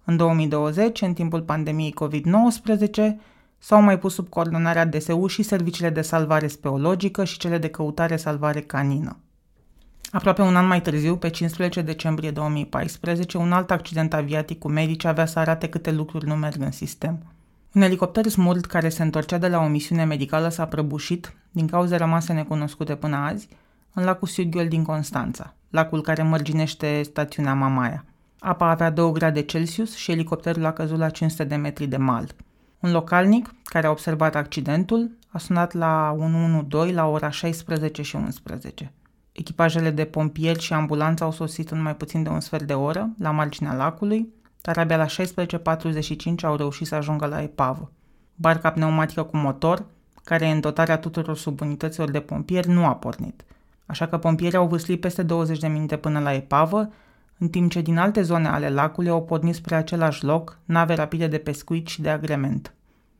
[0.04, 3.14] În 2020, în timpul pandemiei COVID-19,
[3.58, 8.60] s-au mai pus sub coordonarea DSU și serviciile de salvare speologică și cele de căutare-salvare
[8.60, 9.18] canină.
[10.10, 15.04] Aproape un an mai târziu, pe 15 decembrie 2014, un alt accident aviatic cu medici
[15.04, 17.33] avea să arate câte lucruri nu merg în sistem.
[17.74, 21.96] Un elicopter smurt care se întorcea de la o misiune medicală s-a prăbușit, din cauze
[21.96, 23.48] rămase necunoscute până azi,
[23.92, 28.04] în lacul Siughiol din Constanța, lacul care mărginește stațiunea Mamaia.
[28.38, 32.34] Apa avea 2 grade Celsius și elicopterul a căzut la 500 de metri de mal.
[32.80, 38.92] Un localnic, care a observat accidentul, a sunat la 112 la ora 16 și 11.
[39.32, 43.10] Echipajele de pompieri și ambulanță au sosit în mai puțin de un sfert de oră,
[43.18, 44.28] la marginea lacului,
[44.64, 47.90] dar abia la 16.45 au reușit să ajungă la epavă.
[48.34, 49.84] Barca pneumatică cu motor,
[50.24, 53.44] care e în dotarea tuturor subunităților de pompieri, nu a pornit.
[53.86, 56.92] Așa că pompierii au vâslit peste 20 de minute până la epavă,
[57.38, 61.26] în timp ce din alte zone ale lacului au pornit spre același loc nave rapide
[61.26, 62.74] de pescuit și de agrement.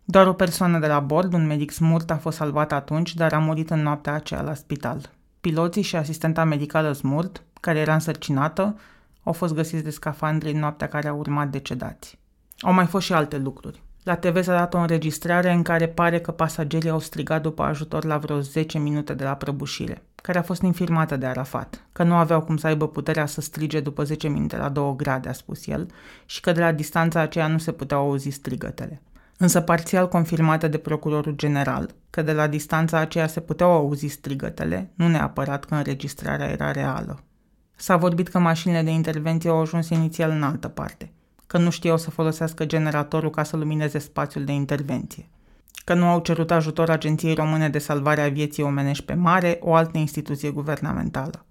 [0.04, 3.38] Doar o persoană de la bord, un medic smurt, a fost salvat atunci, dar a
[3.38, 5.11] murit în noaptea aceea la spital.
[5.40, 8.76] Piloții și asistenta medicală Smurt, care era însărcinată,
[9.24, 12.18] au fost găsiți de scafandri în noaptea care a urmat decedați.
[12.58, 13.82] Au mai fost și alte lucruri.
[14.02, 18.04] La TV s-a dat o înregistrare în care pare că pasagerii au strigat după ajutor
[18.04, 22.14] la vreo 10 minute de la prăbușire, care a fost infirmată de Arafat, că nu
[22.14, 25.66] aveau cum să aibă puterea să strige după 10 minute la 2 grade, a spus
[25.66, 25.87] el,
[26.24, 29.02] și că de la distanța aceea nu se puteau auzi strigătele
[29.38, 34.90] însă parțial confirmată de procurorul general, că de la distanța aceea se puteau auzi strigătele,
[34.94, 37.18] nu neapărat că înregistrarea era reală.
[37.76, 41.12] S-a vorbit că mașinile de intervenție au ajuns inițial în altă parte,
[41.46, 45.28] că nu știau să folosească generatorul ca să lumineze spațiul de intervenție,
[45.84, 49.74] că nu au cerut ajutor Agenției Române de Salvare a Vieții Omenești pe Mare, o
[49.74, 51.44] altă instituție guvernamentală.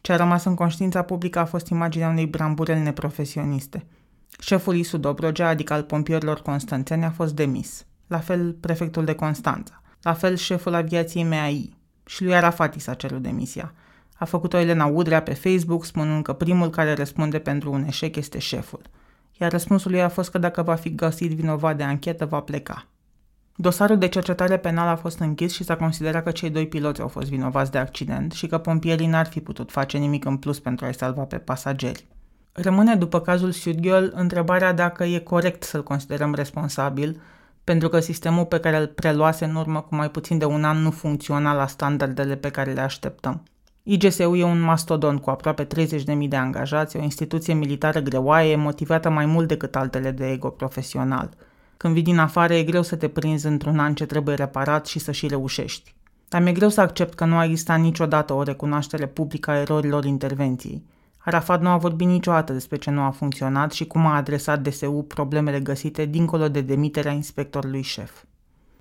[0.00, 3.86] Ce a rămas în conștiința publică a fost imaginea unei brambureli neprofesioniste.
[4.38, 7.86] Șeful Isu Dobrogea, adică al pompierilor constanțeni, a fost demis.
[8.06, 9.82] La fel prefectul de Constanța.
[10.02, 11.76] La fel șeful aviației MAI.
[12.06, 13.74] Și lui Arafati s-a cerut demisia.
[14.22, 18.38] A făcut-o Elena Udrea pe Facebook, spunând că primul care răspunde pentru un eșec este
[18.38, 18.80] șeful.
[19.40, 22.86] Iar răspunsul lui a fost că dacă va fi găsit vinovat de anchetă, va pleca.
[23.56, 27.08] Dosarul de cercetare penală a fost închis și s-a considerat că cei doi piloți au
[27.08, 30.84] fost vinovați de accident și că pompierii n-ar fi putut face nimic în plus pentru
[30.84, 32.06] a-i salva pe pasageri.
[32.52, 37.20] Rămâne după cazul Sudghiol întrebarea dacă e corect să-l considerăm responsabil,
[37.64, 40.78] pentru că sistemul pe care îl preluase în urmă cu mai puțin de un an
[40.78, 43.42] nu funcționa la standardele pe care le așteptăm.
[43.82, 49.26] IGSU e un mastodon cu aproape 30.000 de angajați, o instituție militară greoaie, motivată mai
[49.26, 51.30] mult decât altele de ego profesional–
[51.82, 54.98] când vii din afară, e greu să te prinzi într-un an ce trebuie reparat și
[54.98, 55.94] să și reușești.
[56.28, 60.04] Dar mi-e greu să accept că nu a existat niciodată o recunoaștere publică a erorilor
[60.04, 60.84] intervenției.
[61.18, 65.04] Arafat nu a vorbit niciodată despre ce nu a funcționat și cum a adresat DSU
[65.08, 68.22] problemele găsite dincolo de demiterea inspectorului șef.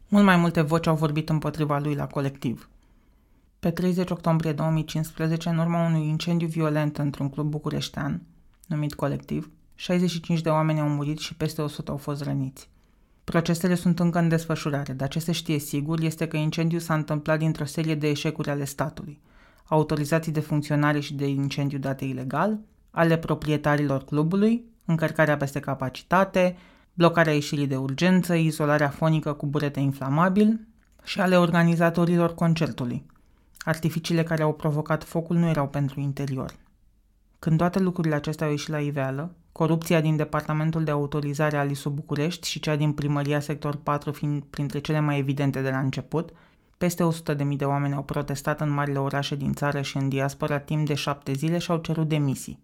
[0.08, 2.70] Mult mai multe voci au vorbit împotriva lui la colectiv.
[3.62, 8.21] Pe 30 octombrie 2015, în urma unui incendiu violent într-un club bucureștean,
[8.67, 12.69] numit Colectiv, 65 de oameni au murit și peste 100 au fost răniți.
[13.24, 17.39] Procesele sunt încă în desfășurare, dar ce se știe sigur este că incendiul s-a întâmplat
[17.39, 19.21] dintr-o serie de eșecuri ale statului.
[19.65, 22.60] Autorizații de funcționare și de incendiu date ilegal,
[22.91, 26.58] ale proprietarilor clubului, încărcarea peste capacitate,
[26.93, 30.67] blocarea ieșirii de urgență, izolarea fonică cu burete inflamabil
[31.04, 33.10] și ale organizatorilor concertului.
[33.63, 36.56] Artificiile care au provocat focul nu erau pentru interior.
[37.39, 41.89] Când toate lucrurile acestea au ieșit la iveală, corupția din Departamentul de Autorizare al ISU
[41.89, 46.30] București și cea din Primăria Sector 4 fiind printre cele mai evidente de la început,
[46.78, 50.88] peste 100.000 de oameni au protestat în marile orașe din țară și în diaspora timp
[50.88, 52.63] de șapte zile și au cerut demisii.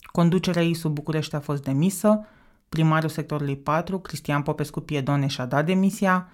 [0.00, 2.26] Conducerea ISU București a fost demisă,
[2.68, 6.28] primarul sectorului 4, Cristian Popescu Piedone, și-a dat demisia,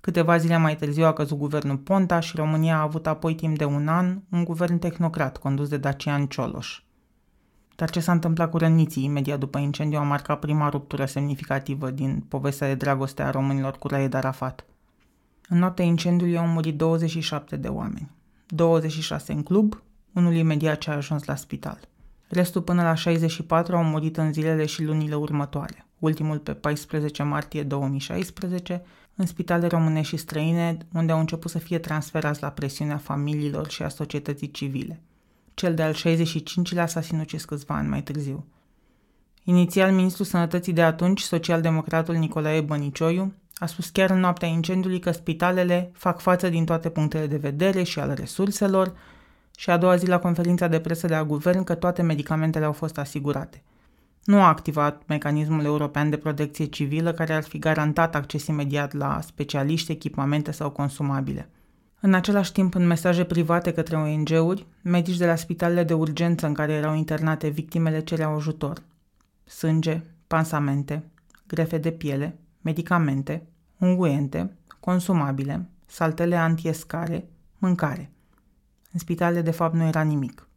[0.00, 3.64] câteva zile mai târziu a căzut guvernul Ponta și România a avut apoi timp de
[3.64, 6.82] un an un guvern tehnocrat condus de Dacian Cioloș.
[7.76, 12.24] Dar ce s-a întâmplat cu răniții imediat după incendiu a marcat prima ruptură semnificativă din
[12.28, 14.64] povestea de dragoste a românilor cu Raed Arafat.
[15.48, 18.10] În noaptea incendiului au murit 27 de oameni.
[18.46, 19.82] 26 în club,
[20.12, 21.78] unul imediat ce a ajuns la spital.
[22.28, 27.62] Restul până la 64 au murit în zilele și lunile următoare, ultimul pe 14 martie
[27.62, 28.82] 2016,
[29.18, 33.82] în spitale românești și străine, unde au început să fie transferați la presiunea familiilor și
[33.82, 35.00] a societății civile–
[35.58, 38.46] cel de-al 65-lea s-a sinucis câțiva ani mai târziu.
[39.44, 45.10] Inițial, ministrul sănătății de atunci, socialdemocratul Nicolae Bănicioiu, a spus chiar în noaptea incendiului că
[45.10, 48.96] spitalele fac față din toate punctele de vedere și al resurselor
[49.56, 52.72] și a doua zi la conferința de presă de la guvern că toate medicamentele au
[52.72, 53.62] fost asigurate.
[54.28, 59.20] Nu a activat mecanismul european de protecție civilă care ar fi garantat acces imediat la
[59.20, 61.50] specialiști, echipamente sau consumabile.
[62.00, 66.54] În același timp, în mesaje private către ONG-uri, medici de la spitalele de urgență în
[66.54, 68.82] care erau internate victimele cereau ajutor.
[69.44, 71.10] Sânge, pansamente,
[71.46, 73.46] grefe de piele, medicamente,
[73.78, 78.10] unguente, consumabile, saltele antiescare, mâncare.
[78.92, 80.47] În spitale, de fapt, nu era nimic.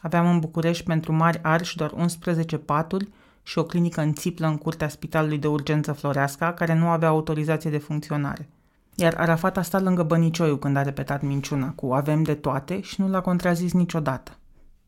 [0.00, 3.08] Aveam în București pentru mari arși doar 11 paturi
[3.42, 7.70] și o clinică în țiplă în curtea spitalului de urgență Floreasca, care nu avea autorizație
[7.70, 8.48] de funcționare–
[9.00, 13.00] iar Arafat a stat lângă Bănicioiu când a repetat minciuna cu avem de toate și
[13.00, 14.36] nu l-a contrazis niciodată.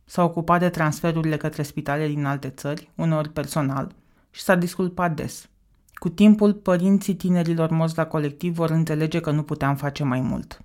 [0.04, 3.94] S-a ocupat de transferurile către spitale din alte țări, uneori personal,
[4.30, 5.48] și s-a disculpat des.
[5.94, 10.62] Cu timpul, părinții tinerilor morți la colectiv vor înțelege că nu puteam face mai mult.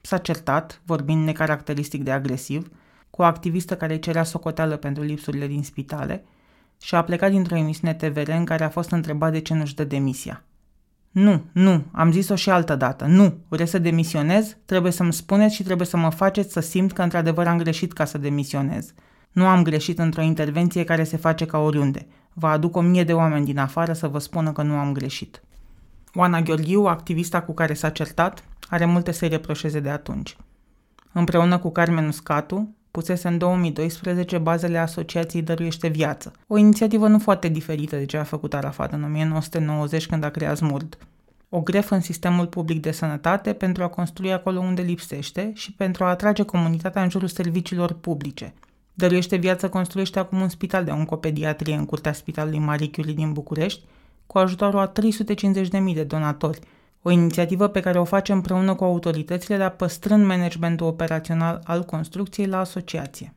[0.00, 2.70] S-a certat, vorbind necaracteristic de agresiv,
[3.10, 6.24] cu o activistă care cerea socoteală pentru lipsurile din spitale
[6.82, 9.84] și a plecat dintr-o emisiune TVR în care a fost întrebat de ce nu-și dă
[9.84, 10.44] demisia–
[11.10, 13.04] nu, nu, am zis-o și altă dată.
[13.04, 14.56] Nu, vreți să demisionez?
[14.64, 18.04] Trebuie să-mi spuneți și trebuie să mă faceți să simt că într-adevăr am greșit ca
[18.04, 18.94] să demisionez.
[19.32, 22.06] Nu am greșit într-o intervenție care se face ca oriunde.
[22.32, 25.42] Vă aduc o mie de oameni din afară să vă spună că nu am greșit.
[26.14, 30.36] Oana Gheorghiu, activista cu care s-a certat, are multe să-i reproșeze de atunci.
[31.12, 37.48] Împreună cu Carmen Uscatu, pusese în 2012 bazele Asociației Dăruiește Viață, o inițiativă nu foarte
[37.48, 40.98] diferită de ce a făcut Arafat în 1990 când a creat SMURD.
[41.48, 46.04] O grefă în sistemul public de sănătate pentru a construi acolo unde lipsește și pentru
[46.04, 48.54] a atrage comunitatea în jurul serviciilor publice.
[48.94, 53.84] Dăruiește Viață construiește acum un spital de oncopediatrie în curtea Spitalului Marie Curie din București,
[54.26, 56.58] cu ajutorul a 350.000 de donatori–
[57.02, 62.46] o inițiativă pe care o face împreună cu autoritățile, dar păstrând managementul operațional al construcției
[62.46, 63.34] la asociație.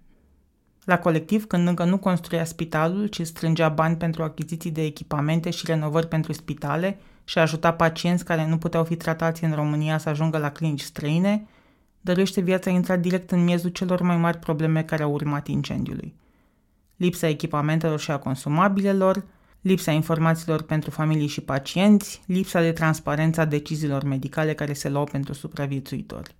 [0.85, 5.65] La colectiv, când încă nu construia spitalul, ci strângea bani pentru achiziții de echipamente și
[5.65, 10.37] renovări pentru spitale și ajuta pacienți care nu puteau fi tratați în România să ajungă
[10.37, 11.47] la clinici străine,
[12.01, 16.15] dăruiește viața a intrat direct în miezul celor mai mari probleme care au urmat incendiului.
[16.95, 19.23] Lipsa echipamentelor și a consumabilelor,
[19.63, 25.03] lipsa informațiilor pentru familii și pacienți, lipsa de transparență a deciziilor medicale care se luau
[25.03, 26.35] pentru supraviețuitori.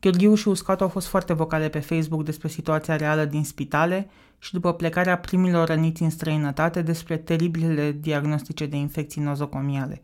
[0.00, 4.08] Gheorghiu și Uscatu au fost foarte vocale pe Facebook despre situația reală din spitale
[4.38, 10.00] și după plecarea primilor răniți în străinătate despre teribilele diagnostice de infecții nozocomiale.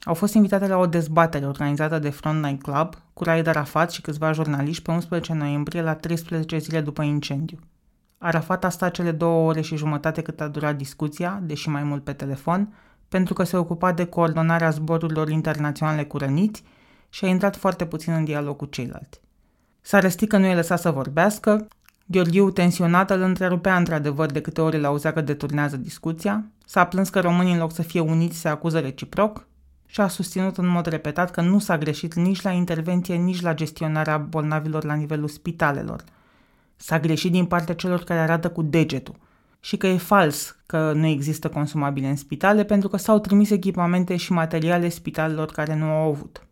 [0.00, 4.32] Au fost invitate la o dezbatere organizată de Frontline Club cu Raed Arafat și câțiva
[4.32, 7.58] jurnaliști pe 11 noiembrie la 13 zile după incendiu.
[8.18, 12.04] Arafat a stat cele două ore și jumătate cât a durat discuția, deși mai mult
[12.04, 12.74] pe telefon,
[13.08, 16.62] pentru că se ocupa de coordonarea zborurilor internaționale cu răniți
[17.08, 19.20] și a intrat foarte puțin în dialog cu ceilalți.
[19.80, 21.66] S-a răstit că nu e lăsat să vorbească,
[22.06, 27.08] Gheorghiu, tensionat, îl întrerupea într-adevăr de câte ori îl auzea că deturnează discuția, s-a plâns
[27.08, 29.46] că românii în loc să fie uniți se acuză reciproc
[29.86, 33.54] și a susținut în mod repetat că nu s-a greșit nici la intervenție, nici la
[33.54, 36.04] gestionarea bolnavilor la nivelul spitalelor.
[36.76, 39.16] S-a greșit din partea celor care arată cu degetul
[39.60, 44.16] și că e fals că nu există consumabile în spitale pentru că s-au trimis echipamente
[44.16, 46.46] și materiale spitalelor care nu au avut.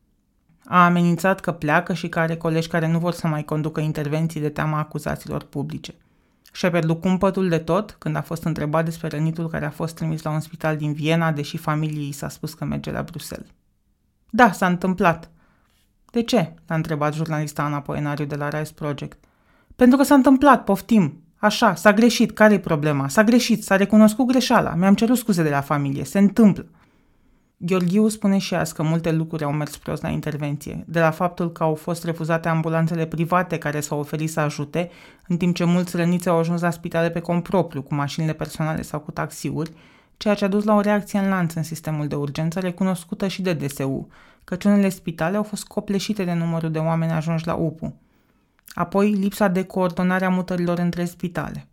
[0.65, 4.41] A amenințat că pleacă și că are colegi care nu vor să mai conducă intervenții
[4.41, 5.95] de teama acuzațiilor publice.
[6.53, 10.23] Și-a pierdut cumpătul de tot când a fost întrebat despre rănitul care a fost trimis
[10.23, 13.49] la un spital din Viena, deși familiei s-a spus că merge la Bruxelles.
[14.31, 15.31] Da, s-a întâmplat.
[16.11, 16.55] De ce?
[16.67, 19.25] l-a întrebat jurnalista Ana Poenariu de la Rise Project.
[19.77, 21.23] Pentru că s-a întâmplat, poftim.
[21.37, 23.09] Așa, s-a greșit, care e problema?
[23.09, 26.67] S-a greșit, s-a recunoscut greșeala, mi-am cerut scuze de la familie, se întâmplă.
[27.57, 31.53] Gheorghiu spune și azi că multe lucruri au mers prost la intervenție, de la faptul
[31.53, 34.91] că au fost refuzate ambulanțele private care s-au oferit să ajute,
[35.29, 38.83] în timp ce mulți răniți au ajuns la spitale pe cont propriu, cu mașinile personale
[38.83, 39.73] sau cu taxiuri,
[40.17, 43.43] ceea ce a dus la o reacție în lanț în sistemul de urgență recunoscută și
[43.43, 44.09] de DSU,
[44.45, 47.95] căci unele spitale au fost copleșite de numărul de oameni ajunși la UPU.
[48.75, 51.69] Apoi, lipsa de coordonare a mutărilor între spitale.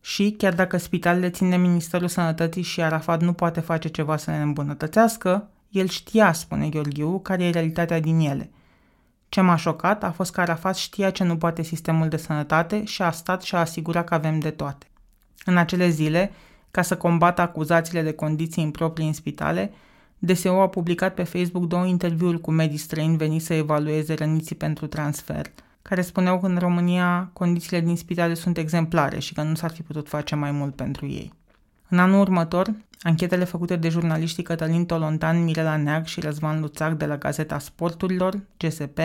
[0.00, 4.30] Și, chiar dacă spitalele țin de Ministerul Sănătății și Arafat nu poate face ceva să
[4.30, 8.50] ne îmbunătățească, el știa, spune Gheorghiu, care e realitatea din ele.
[9.28, 13.02] Ce m-a șocat a fost că Arafat știa ce nu poate sistemul de sănătate și
[13.02, 14.86] a stat și a asigurat că avem de toate.
[15.44, 16.30] În acele zile,
[16.70, 19.72] ca să combată acuzațiile de condiții improprii în spitale,
[20.18, 24.86] DSO a publicat pe Facebook două interviuri cu medii străini veniți să evalueze răniții pentru
[24.86, 25.46] transfer–
[25.88, 29.82] care spuneau că în România condițiile din spitale sunt exemplare și că nu s-ar fi
[29.82, 31.32] putut face mai mult pentru ei.
[31.88, 37.06] În anul următor, anchetele făcute de jurnaliștii Cătălin Tolontan, Mirela Neag și Răzvan Luțac de
[37.06, 38.98] la Gazeta Sporturilor, GSP,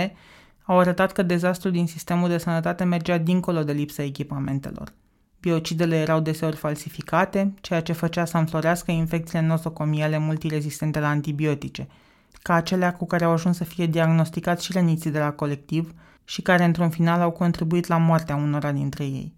[0.63, 4.93] au arătat că dezastrul din sistemul de sănătate mergea dincolo de lipsa echipamentelor.
[5.39, 11.87] Biocidele erau deseori falsificate, ceea ce făcea să înflorească infecțiile nosocomiale multirezistente la antibiotice,
[12.41, 15.93] ca acelea cu care au ajuns să fie diagnosticați și răniții de la colectiv,
[16.23, 19.33] și care într-un final au contribuit la moartea unora dintre ei.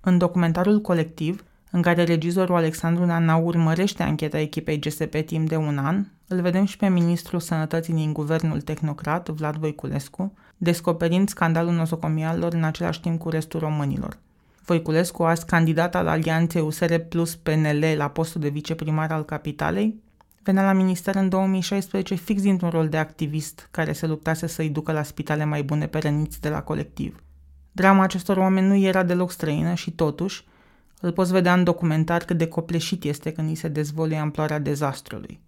[0.00, 5.78] În documentarul colectiv, în care regizorul Alexandru Nana urmărește ancheta echipei GSP timp de un
[5.78, 12.52] an, îl vedem și pe ministrul sănătății din guvernul tehnocrat, Vlad Voiculescu, descoperind scandalul nosocomialelor
[12.52, 14.18] în același timp cu restul românilor.
[14.64, 20.02] Voiculescu, azi candidat al alianței USR plus PNL la postul de viceprimar al capitalei,
[20.48, 24.92] venea la minister în 2016 fix dintr-un rol de activist care se luptase să-i ducă
[24.92, 27.22] la spitale mai bune pe răniți de la colectiv.
[27.72, 30.44] Drama acestor oameni nu era deloc străină și totuși
[31.00, 35.40] îl poți vedea în documentar cât de copleșit este când îi se dezvoluie amploarea dezastrului.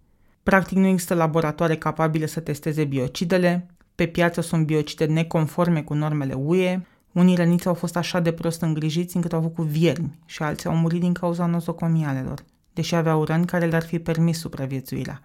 [0.43, 6.33] Practic nu există laboratoare capabile să testeze biocidele, pe piață sunt biocide neconforme cu normele
[6.33, 10.43] UE, unii răniți au fost așa de prost îngrijiți încât au avut cu viermi și
[10.43, 15.21] alții au murit din cauza nozocomialelor deși aveau răni care le-ar fi permis supraviețuirea.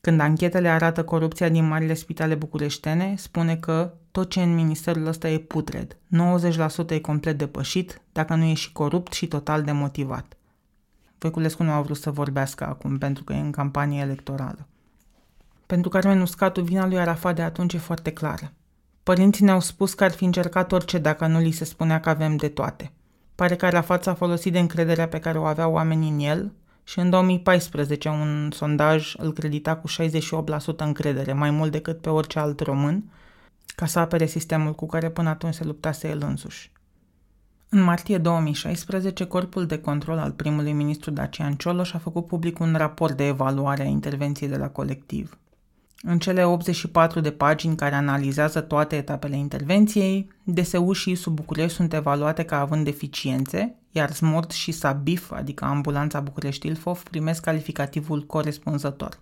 [0.00, 5.28] Când anchetele arată corupția din marile spitale bucureștene, spune că tot ce în ministerul ăsta
[5.28, 5.96] e putred,
[6.86, 10.36] 90% e complet depășit, dacă nu e și corupt și total demotivat.
[11.18, 14.66] Voiculescu nu a vrut să vorbească acum pentru că e în campanie electorală.
[15.66, 18.52] Pentru Carmen Uscatu, vina lui Arafat de atunci e foarte clară.
[19.02, 22.36] Părinții ne-au spus că ar fi încercat orice dacă nu li se spunea că avem
[22.36, 22.92] de toate.
[23.34, 26.52] Pare că Arafat s-a folosit de încrederea pe care o aveau oamenii în el
[26.88, 32.38] și în 2014 un sondaj îl credita cu 68% încredere, mai mult decât pe orice
[32.38, 33.04] alt român,
[33.74, 36.72] ca să apere sistemul cu care până atunci se luptase el însuși.
[37.68, 42.74] În martie 2016, Corpul de Control al primului ministru Dacian Cioloș a făcut public un
[42.76, 45.38] raport de evaluare a intervenției de la colectiv.
[46.02, 51.92] În cele 84 de pagini care analizează toate etapele intervenției, DSU și ISU București sunt
[51.92, 59.20] evaluate ca având deficiențe, iar SMORT și SABIF, adică Ambulanța București Ilfov, primesc calificativul corespunzător.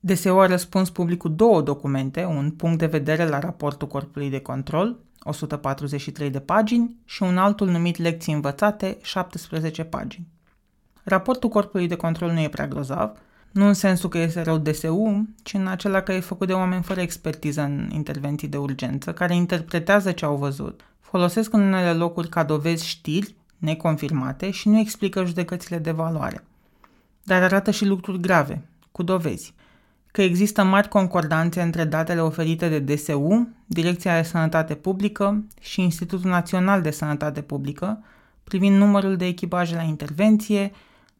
[0.00, 4.40] DSU a răspuns public cu două documente, un punct de vedere la raportul Corpului de
[4.40, 10.26] Control, 143 de pagini, și un altul numit Lecții învățate, 17 pagini.
[11.04, 13.16] Raportul Corpului de Control nu e prea grozav,
[13.50, 16.82] nu în sensul că este rău DSU, ci în acela că e făcut de oameni
[16.82, 22.28] fără expertiză în intervenții de urgență, care interpretează ce au văzut, folosesc în unele locuri
[22.28, 26.44] ca dovezi știri neconfirmate și nu explică judecățile de valoare.
[27.22, 29.54] Dar arată și lucruri grave, cu dovezi.
[30.12, 36.30] Că există mari concordanțe între datele oferite de DSU, Direcția de Sănătate Publică și Institutul
[36.30, 38.04] Național de Sănătate Publică,
[38.44, 40.72] privind numărul de echipaje la intervenție,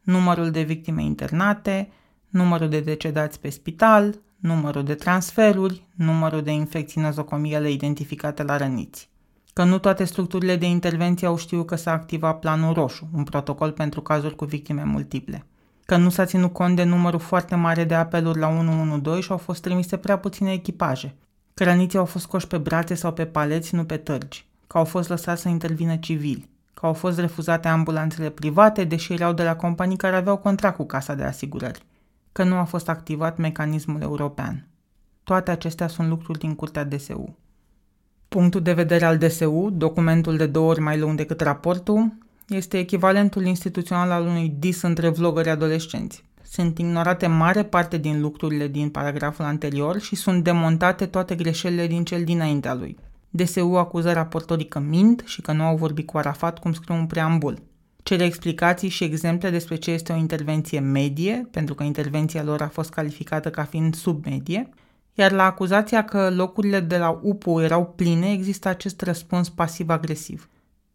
[0.02, 1.90] numărul de victime internate,
[2.28, 9.08] numărul de decedați pe spital, numărul de transferuri, numărul de infecții nozocomiale identificate la răniți.
[9.52, 13.72] Că nu toate structurile de intervenție au știut că s-a activat planul roșu, un protocol
[13.72, 15.46] pentru cazuri cu victime multiple.
[15.86, 19.38] Că nu s-a ținut cont de numărul foarte mare de apeluri la 112 și au
[19.38, 21.14] fost trimise prea puține echipaje.
[21.54, 24.46] Că răniții au fost coși pe brațe sau pe paleți, nu pe tărgi.
[24.66, 26.48] Că au fost lăsați să intervină civili.
[26.74, 30.86] Că au fost refuzate ambulanțele private, deși erau de la companii care aveau contract cu
[30.86, 31.82] casa de asigurări
[32.32, 34.68] că nu a fost activat mecanismul european.
[35.24, 37.36] Toate acestea sunt lucruri din curtea DSU.
[38.30, 42.12] Punctul de vedere al DSU, documentul de două ori mai lung decât raportul,
[42.48, 46.24] este echivalentul instituțional al unui dis între vlogări adolescenți.
[46.42, 52.04] Sunt ignorate mare parte din lucrurile din paragraful anterior și sunt demontate toate greșelile din
[52.04, 52.96] cel dinaintea lui.
[53.30, 57.06] DSU acuză raportorii că mint și că nu au vorbit cu Arafat cum scriu un
[57.06, 57.58] preambul
[58.02, 62.68] cere explicații și exemple despre ce este o intervenție medie, pentru că intervenția lor a
[62.68, 64.68] fost calificată ca fiind submedie,
[65.20, 70.48] iar la acuzația că locurile de la UPU erau pline, există acest răspuns pasiv-agresiv.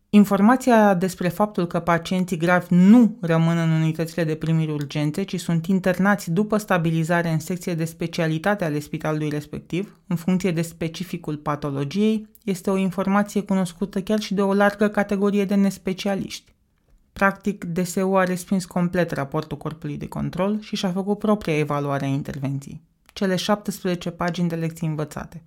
[0.09, 5.65] Informația despre faptul că pacienții gravi nu rămân în unitățile de primiri urgențe, ci sunt
[5.65, 12.27] internați după stabilizare în secție de specialitate ale spitalului respectiv, în funcție de specificul patologiei,
[12.43, 16.53] este o informație cunoscută chiar și de o largă categorie de nespecialiști.
[17.13, 22.07] Practic, DSU a respins complet raportul corpului de control și și-a făcut propria evaluare a
[22.07, 22.81] intervenției,
[23.15, 25.43] cele 17 pagini de lecții învățate.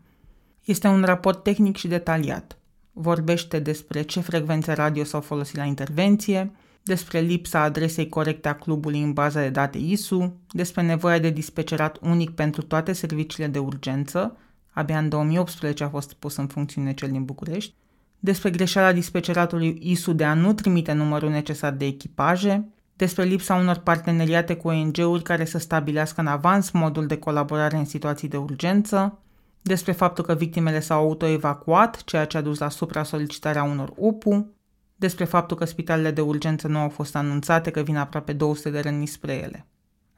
[0.64, 2.58] Este un raport tehnic și detaliat.
[2.92, 6.52] Vorbește despre ce frecvențe radio s-au folosit la intervenție,
[6.82, 11.98] despre lipsa adresei corecte a clubului în baza de date ISU, despre nevoia de dispecerat
[12.00, 14.36] unic pentru toate serviciile de urgență,
[14.70, 17.74] abia în 2018 a fost pus în funcțiune cel din București,
[18.18, 22.68] despre greșeala dispeceratului ISU de a nu trimite numărul necesar de echipaje,
[22.98, 27.84] despre lipsa unor parteneriate cu ONG-uri care să stabilească în avans modul de colaborare în
[27.84, 29.18] situații de urgență,
[29.62, 34.50] despre faptul că victimele s-au autoevacuat, ceea ce a dus la supra-solicitarea unor UPU,
[34.96, 38.80] despre faptul că spitalele de urgență nu au fost anunțate că vin aproape 200 de
[38.80, 39.66] răniți spre ele.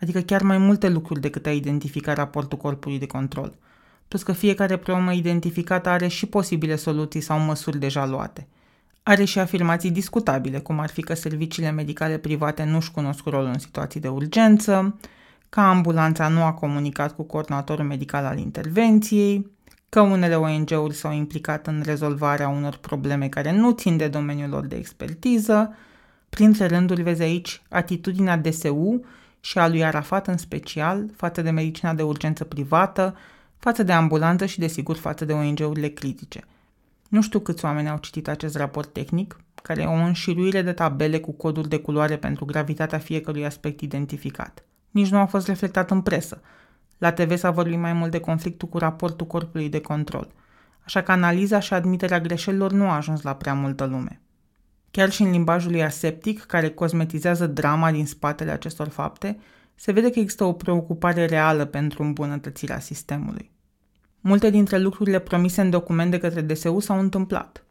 [0.01, 3.55] Adică chiar mai multe lucruri decât a identificat raportul corpului de control–
[4.11, 8.49] plus că fiecare problemă identificată are și posibile soluții sau măsuri deja luate.
[9.03, 13.59] Are și afirmații discutabile, cum ar fi că serviciile medicale private nu-și cunosc rolul în
[13.59, 14.98] situații de urgență,
[15.48, 19.51] că ambulanța nu a comunicat cu coordonatorul medical al intervenției,
[19.88, 24.66] că unele ONG-uri s-au implicat în rezolvarea unor probleme care nu țin de domeniul lor
[24.66, 25.74] de expertiză.
[26.28, 29.05] Printre rânduri vezi aici atitudinea DSU
[29.40, 33.16] și a lui Arafat în special față de medicina de urgență privată,
[33.59, 36.44] față de ambulanță și, desigur, față de ONG-urile critice.
[37.11, 41.20] Nu știu câți oameni au citit acest raport tehnic, care e o înșiruire de tabele
[41.20, 44.64] cu coduri de culoare pentru gravitatea fiecărui aspect identificat.
[44.90, 46.40] Nici nu a fost reflectat în presă.
[46.98, 50.32] La TV s-a vorbit mai mult de conflictul cu raportul corpului de control,
[50.84, 54.20] așa că analiza și admiterea greșelilor nu a ajuns la prea multă lume.
[54.90, 59.38] Chiar și în limbajul lui aseptic, care cosmetizează drama din spatele acestor fapte,
[59.74, 63.50] se vede că există o preocupare reală pentru îmbunătățirea sistemului.
[64.20, 67.64] Multe dintre lucrurile promise în document de către DSU s-au întâmplat.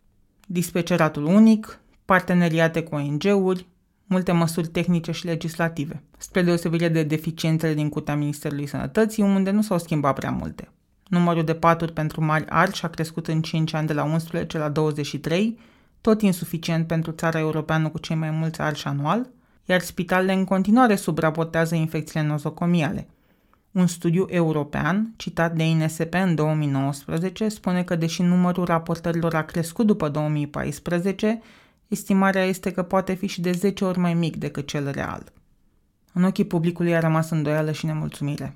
[0.47, 3.67] Dispeceratul unic, parteneriate cu ONG-uri,
[4.05, 9.61] multe măsuri tehnice și legislative, spre deosebire de deficiențele din curtea Ministerului Sănătății, unde nu
[9.61, 10.71] s-au schimbat prea multe.
[11.07, 14.69] Numărul de paturi pentru mari arși a crescut în 5 ani de la 11 la
[14.69, 15.59] 23,
[16.01, 19.29] tot insuficient pentru țara europeană cu cei mai mulți arși anual,
[19.65, 23.07] iar spitalele în continuare subraportează infecțiile nozocomiale.
[23.71, 29.85] Un studiu european, citat de INSP în 2019, spune că deși numărul raportărilor a crescut
[29.85, 31.41] după 2014,
[31.87, 35.23] estimarea este că poate fi și de 10 ori mai mic decât cel real.
[36.13, 38.55] În ochii publicului a rămas îndoială și nemulțumire.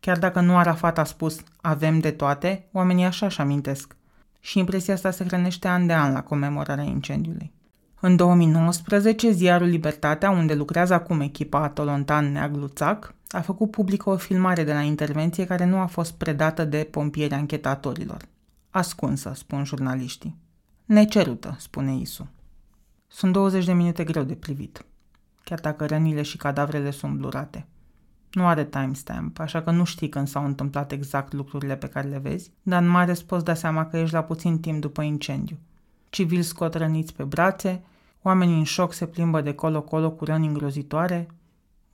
[0.00, 3.96] Chiar dacă nu Arafat a spus avem de toate, oamenii așa își amintesc.
[4.40, 7.52] Și impresia asta se hrănește an de an la comemorarea incendiului.
[8.00, 14.64] În 2019, ziarul Libertatea, unde lucrează acum echipa Atolontan Neagluțac, a făcut publică o filmare
[14.64, 18.28] de la intervenție care nu a fost predată de pompieri anchetatorilor.
[18.70, 20.36] Ascunsă, spun jurnaliștii.
[20.84, 22.28] Necerută, spune Isu.
[23.06, 24.84] Sunt 20 de minute greu de privit,
[25.44, 27.66] chiar dacă rănile și cadavrele sunt blurate.
[28.32, 32.18] Nu are timestamp, așa că nu știi când s-au întâmplat exact lucrurile pe care le
[32.18, 35.58] vezi, dar în mare îți poți da seama că ești la puțin timp după incendiu.
[36.10, 37.82] Civili scot răniți pe brațe,
[38.22, 41.28] oamenii în șoc se plimbă de colo-colo cu răni îngrozitoare,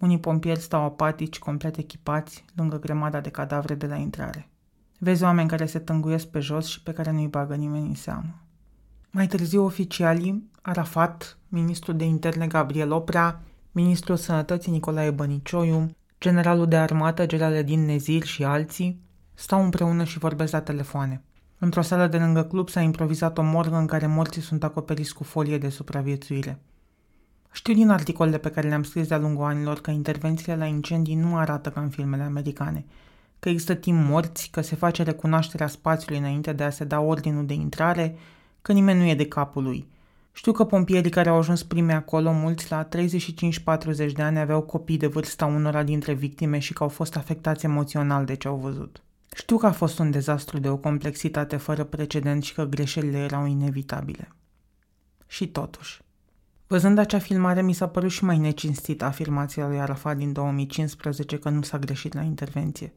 [0.04, 4.48] unii pompieri stau apatici, complet echipați, lângă grămada de cadavre de la intrare.
[4.98, 8.40] Vezi oameni care se tânguiesc pe jos și pe care nu-i bagă nimeni în seamă.
[9.10, 13.42] Mai târziu, oficialii, Arafat, ministrul de interne Gabriel Oprea,
[13.72, 15.90] ministrul sănătății Nicolae Bănicioiu,
[16.20, 17.26] generalul de armată
[17.64, 19.00] Din Nezir și alții,
[19.34, 21.22] stau împreună și vorbesc la telefoane.
[21.58, 25.24] Într-o sală de lângă club s-a improvizat o morgă în care morții sunt acoperiți cu
[25.24, 26.60] folie de supraviețuire.
[27.54, 31.36] Știu din articolele pe care le-am scris de-a lungul anilor că intervențiile la incendii nu
[31.36, 32.84] arată ca în filmele americane,
[33.38, 37.46] că există timp morți, că se face recunoașterea spațiului înainte de a se da ordinul
[37.46, 38.16] de intrare,
[38.62, 39.86] că nimeni nu e de capul lui.
[40.32, 44.96] Știu că pompierii care au ajuns prime acolo, mulți la 35-40 de ani, aveau copii
[44.96, 49.02] de vârsta unora dintre victime și că au fost afectați emoțional de ce au văzut.
[49.34, 53.46] Știu că a fost un dezastru de o complexitate fără precedent și că greșelile erau
[53.46, 54.28] inevitabile.
[55.26, 56.03] Și totuși,
[56.66, 61.48] Văzând acea filmare, mi s-a părut și mai necinstită afirmația lui Arafat din 2015 că
[61.48, 62.92] nu s-a greșit la intervenție.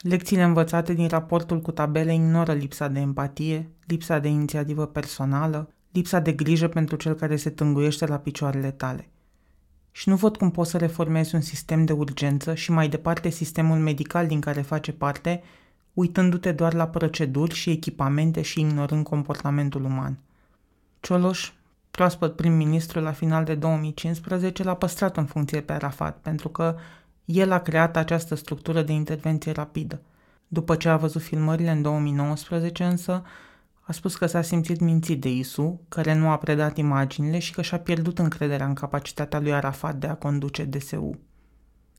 [0.00, 6.20] Lecțiile învățate din raportul cu tabele ignoră lipsa de empatie, lipsa de inițiativă personală, lipsa
[6.20, 9.08] de grijă pentru cel care se tânguiește la picioarele tale.
[9.90, 13.78] Și nu văd cum poți să reformezi un sistem de urgență și mai departe sistemul
[13.78, 15.42] medical din care face parte,
[15.92, 20.18] uitându-te doar la proceduri și echipamente și ignorând comportamentul uman.
[21.00, 21.52] Cioloș,
[21.94, 26.76] proaspăt prim-ministru la final de 2015, l-a păstrat în funcție pe Arafat, pentru că
[27.24, 30.00] el a creat această structură de intervenție rapidă.
[30.48, 33.22] După ce a văzut filmările în 2019 însă,
[33.80, 37.62] a spus că s-a simțit mințit de Isu, care nu a predat imaginile și că
[37.62, 41.18] și-a pierdut încrederea în capacitatea lui Arafat de a conduce DSU.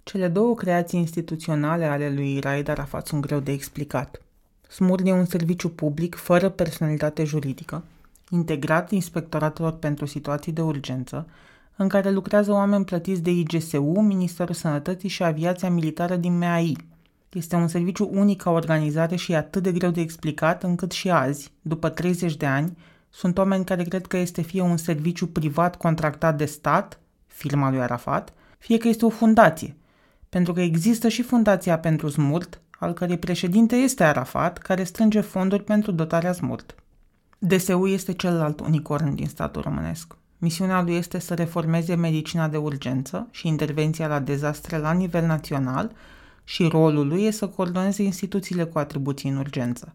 [0.04, 4.22] Cele două creații instituționale ale lui Raed Arafat sunt greu de explicat.
[4.70, 7.84] Smurd e un serviciu public fără personalitate juridică,
[8.30, 11.28] integrat inspectoratelor pentru situații de urgență,
[11.76, 16.78] în care lucrează oameni plătiți de IGSU, Ministerul Sănătății și Aviația Militară din MAI.
[17.30, 21.10] Este un serviciu unic ca organizare și e atât de greu de explicat încât și
[21.10, 22.78] azi, după 30 de ani,
[23.10, 27.82] sunt oameni care cred că este fie un serviciu privat contractat de stat, firma lui
[27.82, 29.76] Arafat, fie că este o fundație,
[30.30, 35.64] pentru că există și Fundația pentru Smurt, al cărei președinte este Arafat, care strânge fonduri
[35.64, 36.76] pentru dotarea Smurt.
[37.38, 40.16] DSU este celălalt unicorn din statul românesc.
[40.38, 45.92] Misiunea lui este să reformeze medicina de urgență și intervenția la dezastre la nivel național
[46.44, 49.94] și rolul lui este să coordoneze instituțiile cu atribuții în urgență.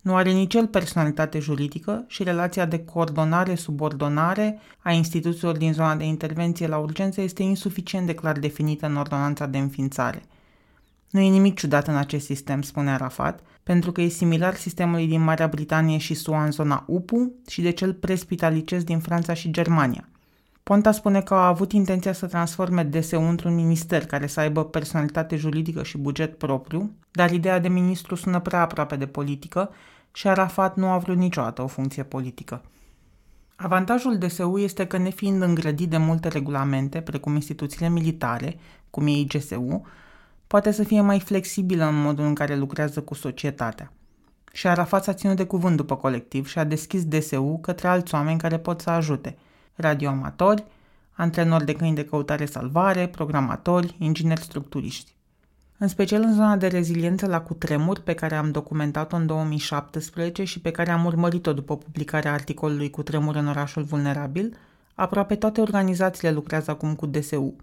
[0.00, 6.04] Nu are nici el personalitate juridică și relația de coordonare-subordonare a instituțiilor din zona de
[6.04, 10.22] intervenție la urgență este insuficient de clar definită în ordonanța de înființare.
[11.10, 15.20] Nu e nimic ciudat în acest sistem, spune Arafat, pentru că e similar sistemului din
[15.20, 20.08] Marea Britanie și SUA în zona UPU și de cel prespitalicesc din Franța și Germania.
[20.62, 25.36] Ponta spune că a avut intenția să transforme DSU într-un minister care să aibă personalitate
[25.36, 29.70] juridică și buget propriu, dar ideea de ministru sună prea aproape de politică
[30.12, 32.62] și Arafat nu a vrut niciodată o funcție politică.
[33.56, 38.56] Avantajul DSU este că nefiind îngrădit de multe regulamente, precum instituțiile militare,
[38.90, 39.82] cum e IGSU,
[40.50, 43.92] poate să fie mai flexibilă în modul în care lucrează cu societatea.
[44.52, 48.38] Și Arafat s-a ținut de cuvânt după colectiv și a deschis DSU către alți oameni
[48.38, 49.38] care pot să ajute,
[49.74, 50.64] radioamatori,
[51.12, 55.14] antrenori de câini de căutare-salvare, programatori, ingineri structuriști.
[55.78, 60.60] În special în zona de reziliență la cutremur pe care am documentat-o în 2017 și
[60.60, 64.56] pe care am urmărit-o după publicarea articolului Cutremur în orașul vulnerabil,
[64.94, 67.56] aproape toate organizațiile lucrează acum cu DSU–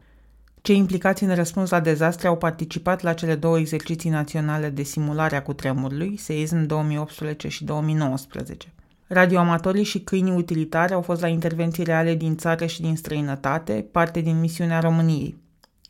[0.68, 5.36] cei implicați în răspuns la dezastre au participat la cele două exerciții naționale de simulare
[5.36, 8.74] a cutremurului, seism 2018 și 2019.
[9.08, 14.20] Radioamatorii și câinii utilitari au fost la intervenții reale din țară și din străinătate, parte
[14.20, 15.38] din misiunea României.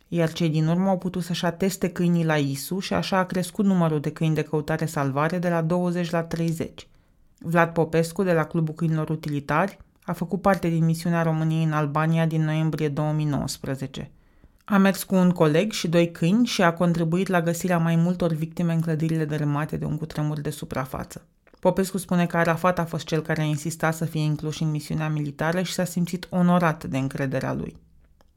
[0.08, 3.66] Iar cei din urmă au putut să-și ateste câinii la ISU și așa a crescut
[3.66, 6.88] numărul de câini de căutare-salvare de la 20 la 30.
[7.40, 12.26] Vlad Popescu, de la Clubul Câinilor Utilitari, a făcut parte din misiunea României în Albania
[12.26, 14.12] din noiembrie 2019.
[14.70, 18.32] A mers cu un coleg și doi câini și a contribuit la găsirea mai multor
[18.34, 21.26] victime în clădirile dărâmate de un cutremur de suprafață.
[21.60, 25.10] Popescu spune că Arafat a fost cel care a insistat să fie inclus în misiunea
[25.10, 27.76] militară și s-a simțit onorat de încrederea lui.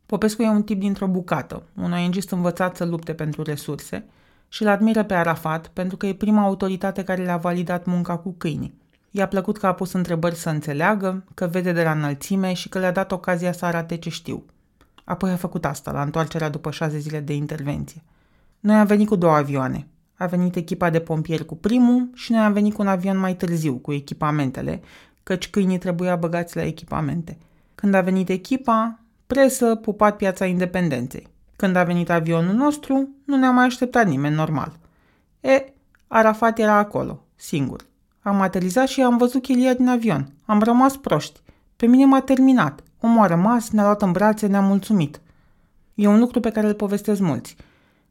[0.07, 4.05] Popescu e un tip dintr-o bucată, un ONG învățat să lupte pentru resurse
[4.49, 8.35] și îl admiră pe Arafat pentru că e prima autoritate care le-a validat munca cu
[8.39, 8.79] câinii.
[9.11, 12.79] I-a plăcut că a pus întrebări să înțeleagă, că vede de la înălțime și că
[12.79, 14.45] le-a dat ocazia să arate ce știu.
[15.05, 18.03] Apoi a făcut asta la întoarcerea după șase zile de intervenție.
[18.61, 19.87] Noi am venit cu două avioane.
[20.15, 23.37] A venit echipa de pompieri cu primul și noi am venit cu un avion mai
[23.37, 24.81] târziu, cu echipamentele,
[25.23, 27.39] căci câinii trebuia băgați la echipamente.
[27.75, 31.29] Când a venit echipa, presă, pupat piața independenței.
[31.57, 34.79] Când a venit avionul nostru, nu ne-a mai așteptat nimeni normal.
[35.41, 35.73] E,
[36.09, 37.87] Arafat era acolo, singur.
[38.23, 40.33] Am aterizat și am văzut chelia din avion.
[40.45, 41.41] Am rămas proști.
[41.81, 42.83] Pe mine m-a terminat.
[43.01, 45.21] Omul a rămas, ne-a luat în brațe, ne-a mulțumit.
[45.95, 47.57] E un lucru pe care îl povestesc mulți.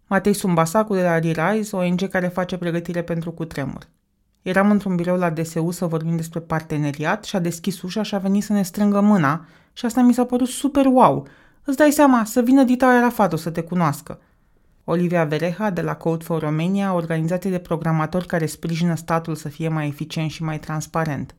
[0.07, 3.87] Matei Sumbasacu de la Re-Rise, ONG care face pregătire pentru cutremur.
[4.41, 8.17] Eram într-un birou la DSU să vorbim despre parteneriat și a deschis ușa și a
[8.17, 11.27] venit să ne strângă mâna și asta mi s-a părut super wow.
[11.63, 14.19] Îți dai seama, să vină Dita Arafat să te cunoască.
[14.83, 19.67] Olivia Vereha de la Code for Romania, organizație de programatori care sprijină statul să fie
[19.67, 21.35] mai eficient și mai transparent.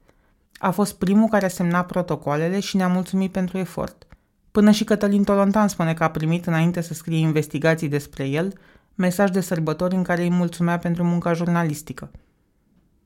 [0.63, 4.07] A fost primul care a semnat protocoalele și ne-a mulțumit pentru efort.
[4.51, 8.53] Până și Cătălin Tolontan spune că a primit, înainte să scrie investigații despre el,
[8.95, 12.11] mesaj de sărbători în care îi mulțumea pentru munca jurnalistică.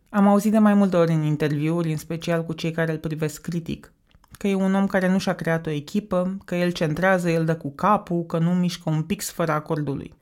[0.09, 3.41] Am auzit de mai multe ori în interviuri, în special cu cei care îl privesc
[3.41, 3.93] critic,
[4.39, 7.57] că e un om care nu și-a creat o echipă, că el centrează, el dă
[7.57, 10.15] cu capul, că nu mișcă un pix fără acordul lui.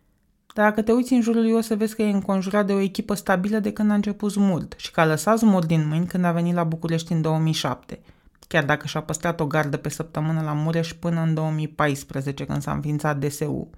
[0.55, 2.79] Dar dacă te uiți în jurul lui, o să vezi că e înconjurat de o
[2.79, 6.25] echipă stabilă de când a început Zmurd și că a lăsat Zmurd din mâini când
[6.25, 8.01] a venit la București în 2007,
[8.49, 12.73] chiar dacă și-a păstrat o gardă pe săptămână la Mureș până în 2014, când s-a
[12.73, 13.71] înființat DSU.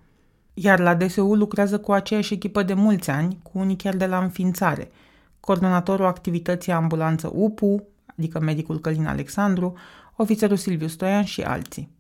[0.55, 4.19] Iar la DSU lucrează cu aceeași echipă de mulți ani, cu unii chiar de la
[4.19, 4.91] înființare.
[5.41, 9.75] Coordonatorul activității ambulanță UPU, adică medicul Călin Alexandru,
[10.17, 11.94] ofițerul Silviu Stoian și alții.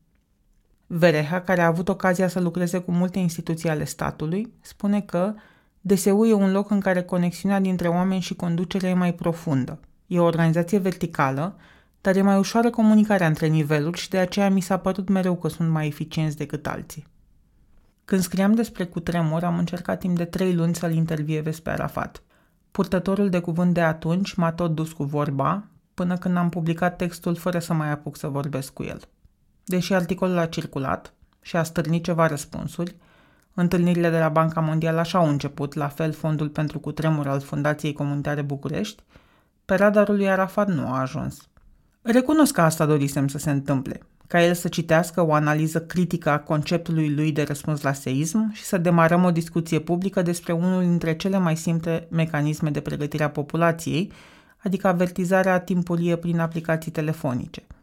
[0.87, 5.35] Vereha, care a avut ocazia să lucreze cu multe instituții ale statului, spune că
[5.80, 9.80] DSU e un loc în care conexiunea dintre oameni și conducere e mai profundă.
[10.07, 11.57] E o organizație verticală,
[12.01, 15.49] dar e mai ușoară comunicarea între niveluri și de aceea mi s-a părut mereu că
[15.49, 17.07] sunt mai eficienți decât alții.
[18.05, 22.22] Când scriam despre cutremur, am încercat timp de trei luni să-l intervievez pe Arafat.
[22.70, 25.64] Purtătorul de cuvânt de atunci m-a tot dus cu vorba,
[25.95, 29.01] până când am publicat textul fără să mai apuc să vorbesc cu el.
[29.65, 32.97] Deși articolul a circulat și a stârnit ceva răspunsuri,
[33.55, 37.93] întâlnirile de la Banca Mondială așa au început, la fel fondul pentru cutremur al Fundației
[37.93, 39.03] Comunitare București,
[39.65, 41.49] pe radarul lui Arafat nu a ajuns.
[42.03, 46.39] Recunosc că asta dorisem să se întâmple, ca el să citească o analiză critică a
[46.39, 51.17] conceptului lui de răspuns la seism și să demarăm o discuție publică despre unul dintre
[51.17, 54.12] cele mai simple mecanisme de pregătire a populației,
[54.57, 57.62] adică avertizarea timpurie prin aplicații telefonice–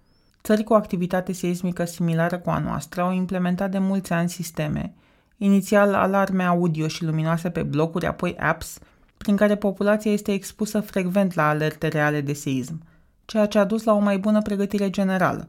[0.43, 4.93] Țări cu activitate seismică similară cu a noastră au implementat de mulți ani sisteme,
[5.37, 8.79] inițial alarme audio și luminoase pe blocuri, apoi apps,
[9.17, 12.81] prin care populația este expusă frecvent la alerte reale de seism,
[13.25, 15.47] ceea ce a dus la o mai bună pregătire generală.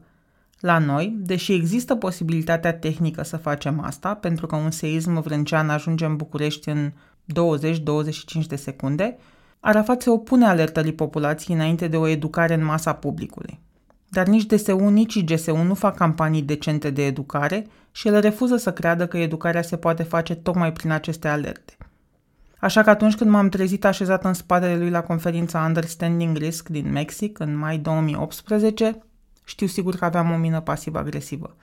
[0.59, 6.05] La noi, deși există posibilitatea tehnică să facem asta, pentru că un seism vrâncean ajunge
[6.05, 9.17] în București în 20-25 de secunde,
[9.59, 13.59] Arafat se opune alertării populației înainte de o educare în masa publicului.
[14.13, 18.73] Dar nici DSU, nici IGSU nu fac campanii decente de educare și el refuză să
[18.73, 21.77] creadă că educarea se poate face tocmai prin aceste alerte.
[22.59, 26.91] Așa că atunci când m-am trezit așezat în spatele lui la conferința Understanding Risk din
[26.91, 29.03] Mexic în mai 2018,
[29.43, 31.55] știu sigur că aveam o mină pasiv-agresivă.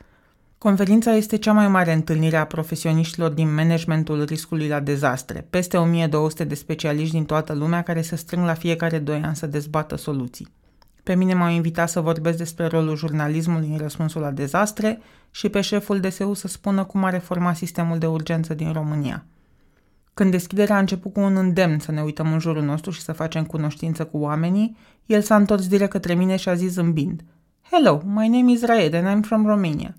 [0.59, 6.45] Conferința este cea mai mare întâlnire a profesioniștilor din managementul riscului la dezastre, peste 1200
[6.45, 10.59] de specialiști din toată lumea care se strâng la fiecare doi ani să dezbată soluții.
[11.03, 15.61] Pe mine m-au invitat să vorbesc despre rolul jurnalismului în răspunsul la dezastre și pe
[15.61, 19.25] șeful DSU să spună cum a reformat sistemul de urgență din România.
[20.15, 23.13] Când deschiderea a început cu un îndemn să ne uităm în jurul nostru și să
[23.13, 24.77] facem cunoștință cu oamenii,
[25.07, 27.25] el s-a întors direct către mine și a zis zâmbind
[27.71, 29.97] Hello, my name is Raed and I'm from Romania.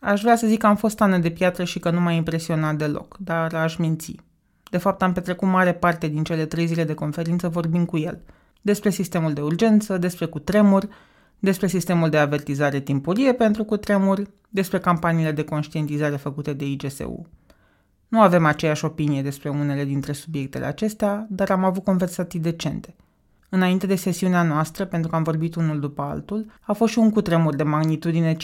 [0.00, 2.76] Aș vrea să zic că am fost ană de piatră și că nu m-a impresionat
[2.76, 4.20] deloc, dar aș minți.
[4.70, 8.20] De fapt, am petrecut mare parte din cele trei zile de conferință vorbind cu el–
[8.66, 10.88] despre sistemul de urgență, despre cutremur,
[11.38, 17.26] despre sistemul de avertizare timpurie pentru cutremur, despre campaniile de conștientizare făcute de IGSU.
[18.08, 22.94] Nu avem aceeași opinie despre unele dintre subiectele acestea, dar am avut conversații decente.
[23.48, 27.10] Înainte de sesiunea noastră, pentru că am vorbit unul după altul, a fost și un
[27.10, 28.38] cutremur de magnitudine 5,2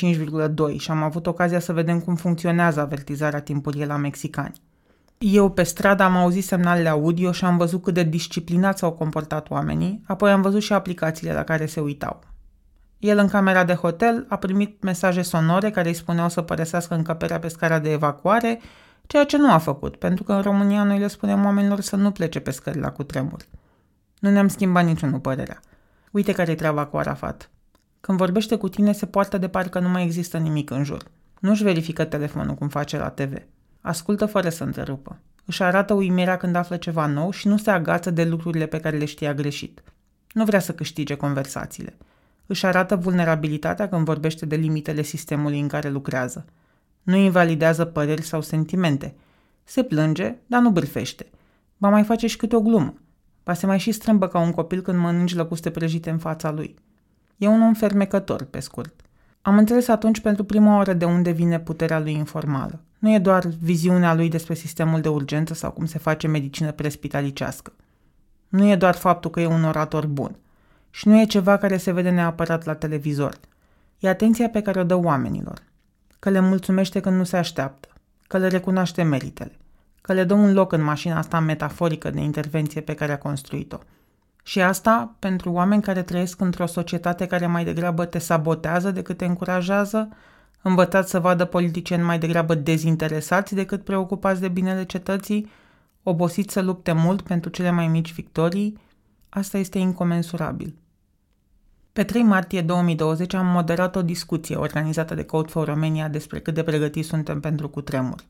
[0.78, 4.60] și am avut ocazia să vedem cum funcționează avertizarea timpurie la mexicani.
[5.24, 9.50] Eu pe stradă am auzit semnalele audio și am văzut cât de disciplinat s-au comportat
[9.50, 12.20] oamenii, apoi am văzut și aplicațiile la care se uitau.
[12.98, 17.38] El în camera de hotel a primit mesaje sonore care îi spuneau să părăsească încăperea
[17.38, 18.60] pe scara de evacuare,
[19.06, 22.10] ceea ce nu a făcut, pentru că în România noi le spunem oamenilor să nu
[22.10, 23.46] plece pe scări la cutremur.
[24.18, 25.60] Nu ne-am schimbat niciunul părerea.
[26.10, 27.50] Uite care-i treaba cu Arafat.
[28.00, 31.02] Când vorbește cu tine, se poartă de parcă nu mai există nimic în jur.
[31.40, 33.32] Nu-și verifică telefonul cum face la TV.
[33.82, 35.18] Ascultă fără să întrerupă.
[35.44, 38.96] Își arată uimirea când află ceva nou și nu se agață de lucrurile pe care
[38.96, 39.82] le știa greșit.
[40.32, 41.96] Nu vrea să câștige conversațiile.
[42.46, 46.44] Își arată vulnerabilitatea când vorbește de limitele sistemului în care lucrează.
[47.02, 49.14] Nu invalidează păreri sau sentimente.
[49.64, 51.30] Se plânge, dar nu bârfește.
[51.76, 52.94] Ba mai face și câte o glumă.
[53.44, 56.74] Ba se mai și strâmbă ca un copil când mănânci lăcuste prăjite în fața lui.
[57.36, 59.01] E un om fermecător, pe scurt.
[59.42, 62.80] Am înțeles atunci pentru prima oară de unde vine puterea lui informală.
[62.98, 67.72] Nu e doar viziunea lui despre sistemul de urgență sau cum se face medicină prespitalicească.
[68.48, 70.36] Nu e doar faptul că e un orator bun.
[70.90, 73.38] Și nu e ceva care se vede neapărat la televizor.
[73.98, 75.62] E atenția pe care o dă oamenilor.
[76.18, 77.88] Că le mulțumește când nu se așteaptă.
[78.26, 79.56] Că le recunoaște meritele
[80.02, 83.78] că le dă un loc în mașina asta metaforică de intervenție pe care a construit-o.
[84.42, 89.24] Și asta pentru oameni care trăiesc într-o societate care mai degrabă te sabotează decât te
[89.24, 90.08] încurajează,
[90.62, 95.50] învățați să vadă politicieni mai degrabă dezinteresați decât preocupați de binele cetății,
[96.02, 98.78] obosiți să lupte mult pentru cele mai mici victorii,
[99.28, 100.74] asta este incomensurabil.
[101.92, 106.54] Pe 3 martie 2020 am moderat o discuție organizată de Code for Romania despre cât
[106.54, 108.24] de pregătiți suntem pentru cutremur.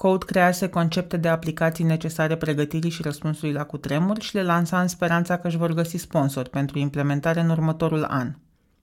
[0.00, 4.88] Code crease concepte de aplicații necesare pregătirii și răspunsului la cutremur și le lansa în
[4.88, 8.34] speranța că își vor găsi sponsori pentru implementare în următorul an.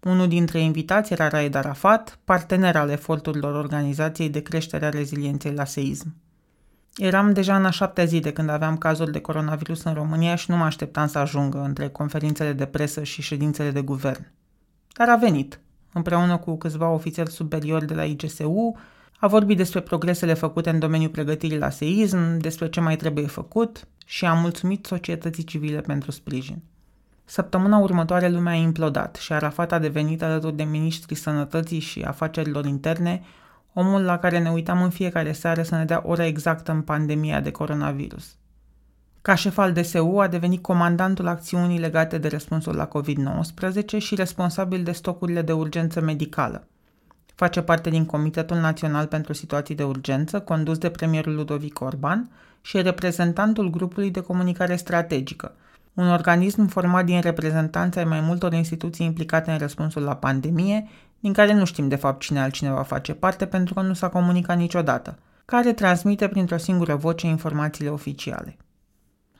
[0.03, 5.65] Unul dintre invitați era Raed Arafat, partener al eforturilor Organizației de Creștere a Rezilienței la
[5.65, 6.15] Seism.
[6.95, 10.51] Eram deja în a șaptea zi de când aveam cazuri de coronavirus în România și
[10.51, 14.31] nu mă așteptam să ajungă între conferințele de presă și ședințele de guvern.
[14.93, 15.59] Dar a venit,
[15.93, 18.75] împreună cu câțiva ofițeri superiori de la IGSU,
[19.19, 23.87] a vorbit despre progresele făcute în domeniul pregătirii la seism, despre ce mai trebuie făcut
[24.05, 26.61] și a mulțumit societății civile pentru sprijin.
[27.25, 32.65] Săptămâna următoare lumea a implodat și Arafat a devenit alături de ministrii sănătății și afacerilor
[32.65, 33.21] interne
[33.73, 37.41] omul la care ne uitam în fiecare seară să ne dea ora exactă în pandemia
[37.41, 38.35] de coronavirus.
[39.21, 44.83] Ca șef al DSU a devenit comandantul acțiunii legate de răspunsul la COVID-19 și responsabil
[44.83, 46.67] de stocurile de urgență medicală–
[47.35, 52.29] Face parte din Comitetul Național pentru Situații de Urgență, condus de premierul Ludovic Orban,
[52.61, 55.55] și e reprezentantul grupului de comunicare strategică,
[55.93, 60.87] un organism format din reprezentanți ai mai multor instituții implicate în răspunsul la pandemie,
[61.19, 64.57] din care nu știm de fapt cine altcineva face parte pentru că nu s-a comunicat
[64.57, 68.57] niciodată, care transmite printr-o singură voce informațiile oficiale.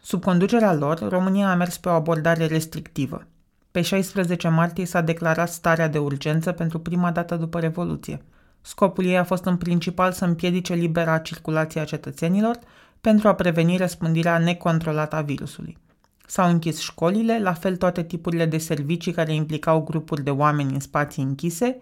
[0.01, 3.27] Sub conducerea lor, România a mers pe o abordare restrictivă,
[3.75, 8.21] pe 16 martie s-a declarat starea de urgență pentru prima dată după Revoluție.
[8.61, 12.59] Scopul ei a fost în principal să împiedice libera circulație a cetățenilor
[13.01, 15.77] pentru a preveni răspândirea necontrolată a virusului.
[16.25, 20.79] S-au închis școlile, la fel toate tipurile de servicii care implicau grupuri de oameni în
[20.79, 21.77] spații închise,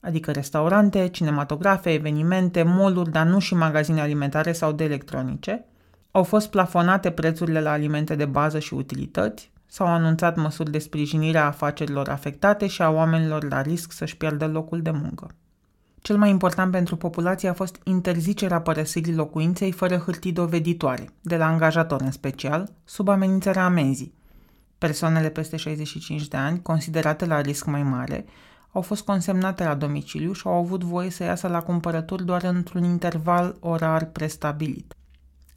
[0.00, 5.64] adică restaurante, cinematografe, evenimente, moluri, dar nu și magazine alimentare sau de electronice.
[6.10, 11.38] Au fost plafonate prețurile la alimente de bază și utilități, S-au anunțat măsuri de sprijinire
[11.38, 15.30] a afacerilor afectate și a oamenilor la risc să-și pierdă locul de muncă.
[16.00, 21.46] Cel mai important pentru populație a fost interzicerea părăsirii locuinței fără hârtii doveditoare, de la
[21.46, 24.14] angajator în special, sub amenințarea amenzii.
[24.78, 28.24] Persoanele peste 65 de ani, considerate la risc mai mare,
[28.72, 32.84] au fost consemnate la domiciliu și au avut voie să iasă la cumpărături doar într-un
[32.84, 34.94] interval orar prestabilit.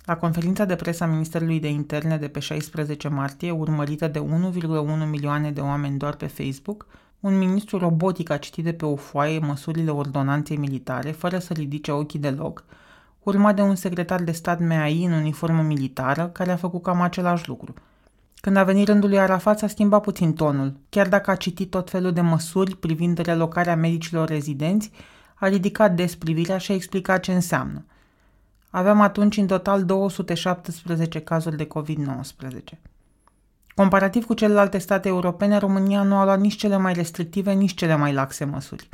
[0.09, 5.07] La conferința de presă a Ministerului de Interne de pe 16 martie, urmărită de 1,1
[5.09, 6.85] milioane de oameni doar pe Facebook,
[7.19, 11.91] un ministru robotic a citit de pe o foaie măsurile ordonanței militare, fără să ridice
[11.91, 12.63] ochii deloc,
[13.23, 17.47] urmat de un secretar de stat MAI în uniformă militară, care a făcut cam același
[17.47, 17.73] lucru.
[18.35, 20.73] Când a venit rândul lui Arafat, s-a schimbat puțin tonul.
[20.89, 24.91] Chiar dacă a citit tot felul de măsuri privind relocarea medicilor rezidenți,
[25.35, 27.85] a ridicat des privirea și a explicat ce înseamnă–
[28.69, 32.77] Aveam atunci în total 217 cazuri de COVID-19.
[33.75, 37.95] Comparativ cu celelalte state europene, România nu a luat nici cele mai restrictive, nici cele
[37.95, 38.89] mai laxe măsuri.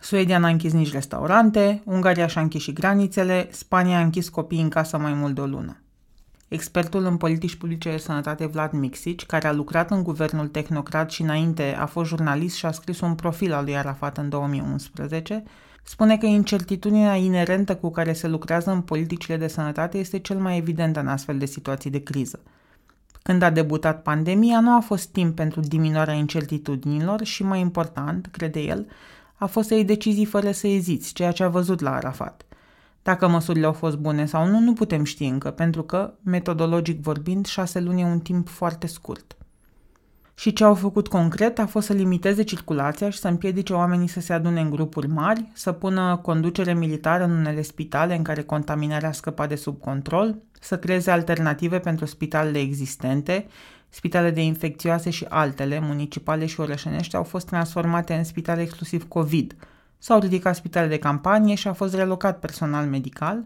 [0.00, 4.68] Suedia n-a închis nici restaurante, Ungaria și-a închis și granițele, Spania a închis copiii în
[4.68, 5.82] casă mai mult de o lună.
[6.48, 11.22] Expertul în politici publice de sănătate Vlad Mixici, care a lucrat în guvernul tehnocrat și
[11.22, 15.42] înainte a fost jurnalist și a scris un profil al lui Arafat în 2011,
[15.82, 20.56] spune că incertitudinea inerentă cu care se lucrează în politicile de sănătate este cel mai
[20.56, 22.40] evident în astfel de situații de criză.
[23.22, 28.60] Când a debutat pandemia, nu a fost timp pentru diminuarea incertitudinilor și, mai important, crede
[28.60, 28.86] el,
[29.34, 32.47] a fost să iei decizii fără să eziți, ceea ce a văzut la Arafat.
[33.02, 37.46] Dacă măsurile au fost bune sau nu, nu putem ști încă, pentru că, metodologic vorbind,
[37.46, 39.36] șase luni e un timp foarte scurt.
[40.34, 44.20] Și ce au făcut concret a fost să limiteze circulația și să împiedice oamenii să
[44.20, 49.08] se adune în grupuri mari, să pună conducere militară în unele spitale în care contaminarea
[49.08, 53.46] a scăpat de sub control, să creeze alternative pentru spitalele existente,
[53.88, 59.56] spitale de infecțioase și altele, municipale și orășenești, au fost transformate în spitale exclusiv COVID.
[59.98, 63.44] S-au ridicat spitale de campanie și a fost relocat personal medical,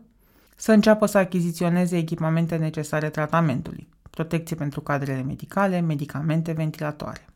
[0.57, 7.27] să înceapă să achiziționeze echipamente necesare tratamentului protecție pentru cadrele medicale, medicamente, ventilatoare.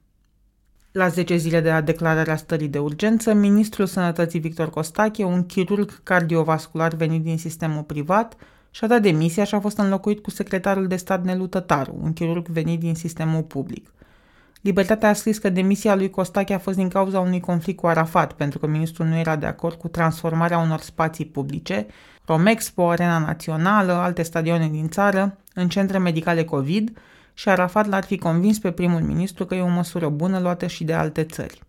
[0.92, 6.02] La 10 zile de la declararea stării de urgență, ministrul sănătății Victor Costache, un chirurg
[6.02, 8.36] cardiovascular venit din sistemul privat,
[8.70, 12.46] și-a dat demisia și a fost înlocuit cu secretarul de stat Nelu Tătaru, un chirurg
[12.46, 13.92] venit din sistemul public.
[14.66, 18.32] Libertatea a scris că demisia lui Costache a fost din cauza unui conflict cu Arafat,
[18.32, 21.86] pentru că ministrul nu era de acord cu transformarea unor spații publice,
[22.24, 26.98] Romexpo, Arena Națională, alte stadioane din țară, în centre medicale COVID
[27.34, 30.84] și Arafat l-ar fi convins pe primul ministru că e o măsură bună luată și
[30.84, 31.60] de alte țări.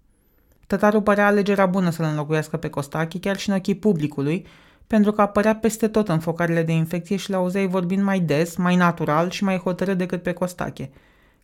[0.68, 4.46] Tătarul părea alegerea bună să-l înlocuiască pe Costache, chiar și în ochii publicului,
[4.88, 8.76] pentru că apărea peste tot în focarele de infecție și l-auzeai vorbind mai des, mai
[8.76, 10.90] natural și mai hotărât decât pe Costache.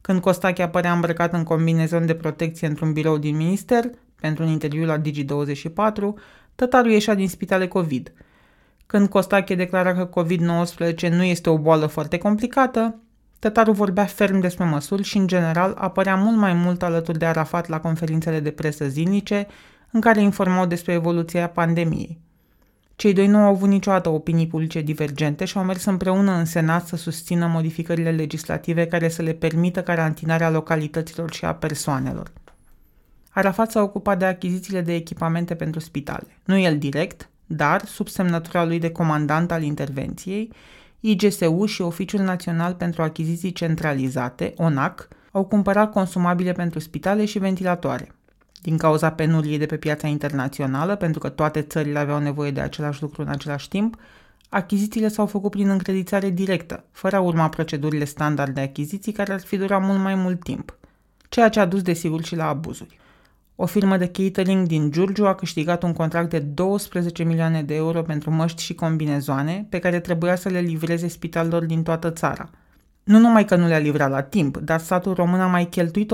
[0.03, 3.89] Când Costache apărea îmbrăcat în combinezon de protecție într-un birou din minister,
[4.21, 6.13] pentru un interviu la Digi24,
[6.55, 8.11] tătarul ieșea din spitale COVID–
[8.93, 12.99] când Costache declara că COVID-19 nu este o boală foarte complicată,
[13.39, 17.67] tătarul vorbea ferm despre măsuri și, în general, apărea mult mai mult alături de Arafat
[17.67, 19.47] la conferințele de presă zilnice,
[19.91, 22.19] în care informau despre evoluția pandemiei.
[22.95, 26.87] Cei doi nu au avut niciodată opinii publice divergente și au mers împreună în Senat
[26.87, 32.31] să susțină modificările legislative care să le permită carantinarea localităților și a persoanelor.
[33.29, 36.27] Arafat s-a ocupat de achizițiile de echipamente pentru spitale.
[36.43, 40.51] Nu el direct, dar, sub semnătura lui de comandant al intervenției,
[40.99, 48.15] IGSU și Oficiul Național pentru Achiziții Centralizate, ONAC, au cumpărat consumabile pentru spitale și ventilatoare.
[48.63, 53.01] Din cauza penuriei de pe piața internațională, pentru că toate țările aveau nevoie de același
[53.01, 53.95] lucru în același timp,
[54.49, 59.41] achizițiile s-au făcut prin încredițare directă, fără a urma procedurile standard de achiziții care ar
[59.41, 60.77] fi durat mult mai mult timp,
[61.29, 62.99] ceea ce a dus desigur și la abuzuri.
[63.55, 68.01] O firmă de catering din Giurgiu a câștigat un contract de 12 milioane de euro
[68.01, 72.49] pentru măști și combinezoane pe care trebuia să le livreze spitalelor din toată țara.
[73.03, 76.13] Nu numai că nu le-a livrat la timp, dar statul român a mai cheltuit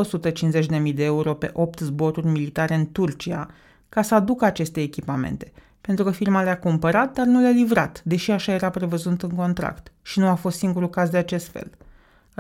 [0.88, 3.48] 150.000 de euro pe 8 zboruri militare în Turcia
[3.90, 8.32] ca să aducă aceste echipamente, pentru că firma le-a cumpărat, dar nu le-a livrat, deși
[8.32, 9.92] așa era prevăzut în contract.
[10.02, 11.72] Și nu a fost singurul caz de acest fel–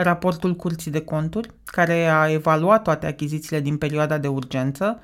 [0.01, 4.99] raportul Curții de Conturi, care a evaluat toate achizițiile din perioada de urgență,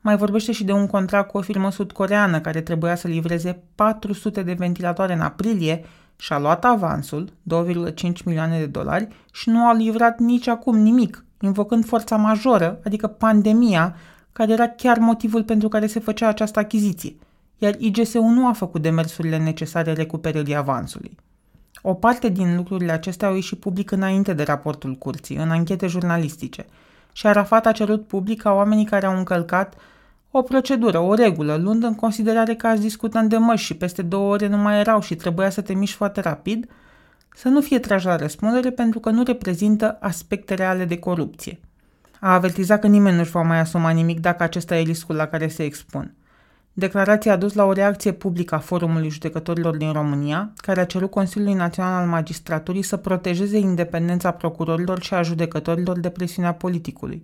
[0.00, 4.42] mai vorbește și de un contract cu o firmă sudcoreană care trebuia să livreze 400
[4.42, 5.84] de ventilatoare în aprilie
[6.16, 11.24] și a luat avansul, 2,5 milioane de dolari, și nu a livrat nici acum nimic,
[11.40, 13.96] invocând forța majoră, adică pandemia,
[14.32, 17.16] care era chiar motivul pentru care se făcea această achiziție,
[17.58, 21.16] iar IGSU nu a făcut demersurile necesare recuperării avansului.
[21.82, 26.66] O parte din lucrurile acestea au ieșit public înainte de raportul curții, în anchete jurnalistice.
[27.12, 29.74] Și Arafat a cerut public ca oamenii care au încălcat
[30.36, 34.32] o procedură, o regulă, luând în considerare că azi discutăm de măși și peste două
[34.32, 36.70] ore nu mai erau și trebuia să te miști foarte rapid,
[37.34, 41.60] să nu fie trași la răspundere pentru că nu reprezintă aspecte reale de corupție.
[42.20, 45.48] A avertizat că nimeni nu-și va mai asuma nimic dacă acesta e riscul la care
[45.48, 46.14] se expun.
[46.72, 51.10] Declarația a dus la o reacție publică a Forumului Judecătorilor din România, care a cerut
[51.10, 57.22] Consiliului Național al Magistraturii să protejeze independența procurorilor și a judecătorilor de presiunea politicului.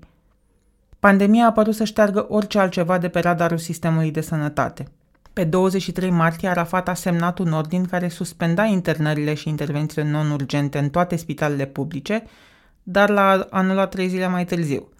[1.00, 4.84] Pandemia a apărut să șteargă orice altceva de pe radarul sistemului de sănătate.
[5.32, 10.90] Pe 23 martie, Arafat a semnat un ordin care suspenda internările și intervențiile non-urgente în
[10.90, 12.24] toate spitalele publice,
[12.82, 14.88] dar l-a anulat trei zile mai târziu–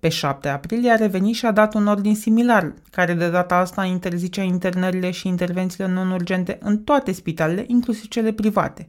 [0.00, 3.84] pe 7 aprilie a revenit și a dat un ordin similar, care de data asta
[3.84, 8.88] interzicea internările și intervențiile non-urgente în toate spitalele, inclusiv cele private.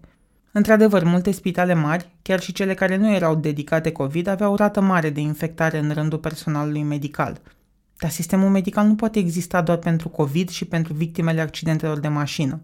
[0.58, 4.82] Într-adevăr, multe spitale mari, chiar și cele care nu erau dedicate COVID, aveau o rată
[4.82, 7.41] mare de infectare în rândul personalului medical.
[7.97, 12.62] Dar sistemul medical nu poate exista doar pentru COVID și pentru victimele accidentelor de mașină.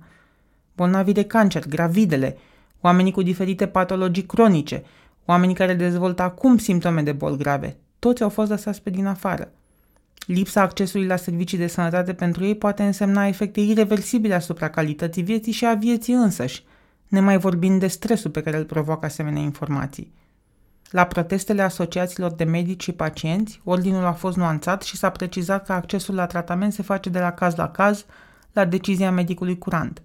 [0.75, 2.37] Bolnavii de cancer, gravidele,
[2.81, 4.83] oamenii cu diferite patologii cronice,
[5.25, 7.77] oamenii care dezvoltă acum simptome de boli grave.
[7.99, 9.51] Toți au fost lăsați pe din afară.
[10.25, 15.51] Lipsa accesului la servicii de sănătate pentru ei poate însemna efecte irreversibile asupra calității vieții
[15.51, 16.63] și a vieții însăși,
[17.13, 20.13] nemai vorbind de stresul pe care îl provoacă asemenea informații.
[20.89, 25.73] La protestele asociațiilor de medici și pacienți, ordinul a fost nuanțat și s-a precizat că
[25.73, 28.05] accesul la tratament se face de la caz la caz,
[28.53, 30.01] la decizia medicului curant.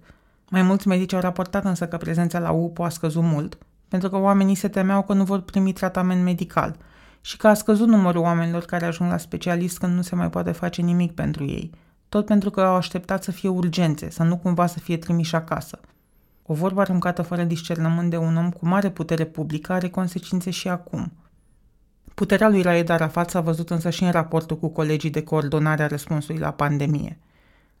[0.49, 3.57] Mai mulți medici au raportat însă că prezența la UPO a scăzut mult,
[3.87, 6.75] pentru că oamenii se temeau că nu vor primi tratament medical
[7.21, 10.51] și că a scăzut numărul oamenilor care ajung la specialist când nu se mai poate
[10.51, 11.71] face nimic pentru ei,
[12.09, 15.79] tot pentru că au așteptat să fie urgențe, să nu cumva să fie trimiși acasă.
[16.51, 20.67] O vorbă aruncată fără discernământ de un om cu mare putere publică are consecințe și
[20.67, 21.11] acum.
[22.13, 25.87] Puterea lui Raed Arafat s-a văzut însă și în raportul cu colegii de coordonare a
[25.87, 27.17] răspunsului la pandemie.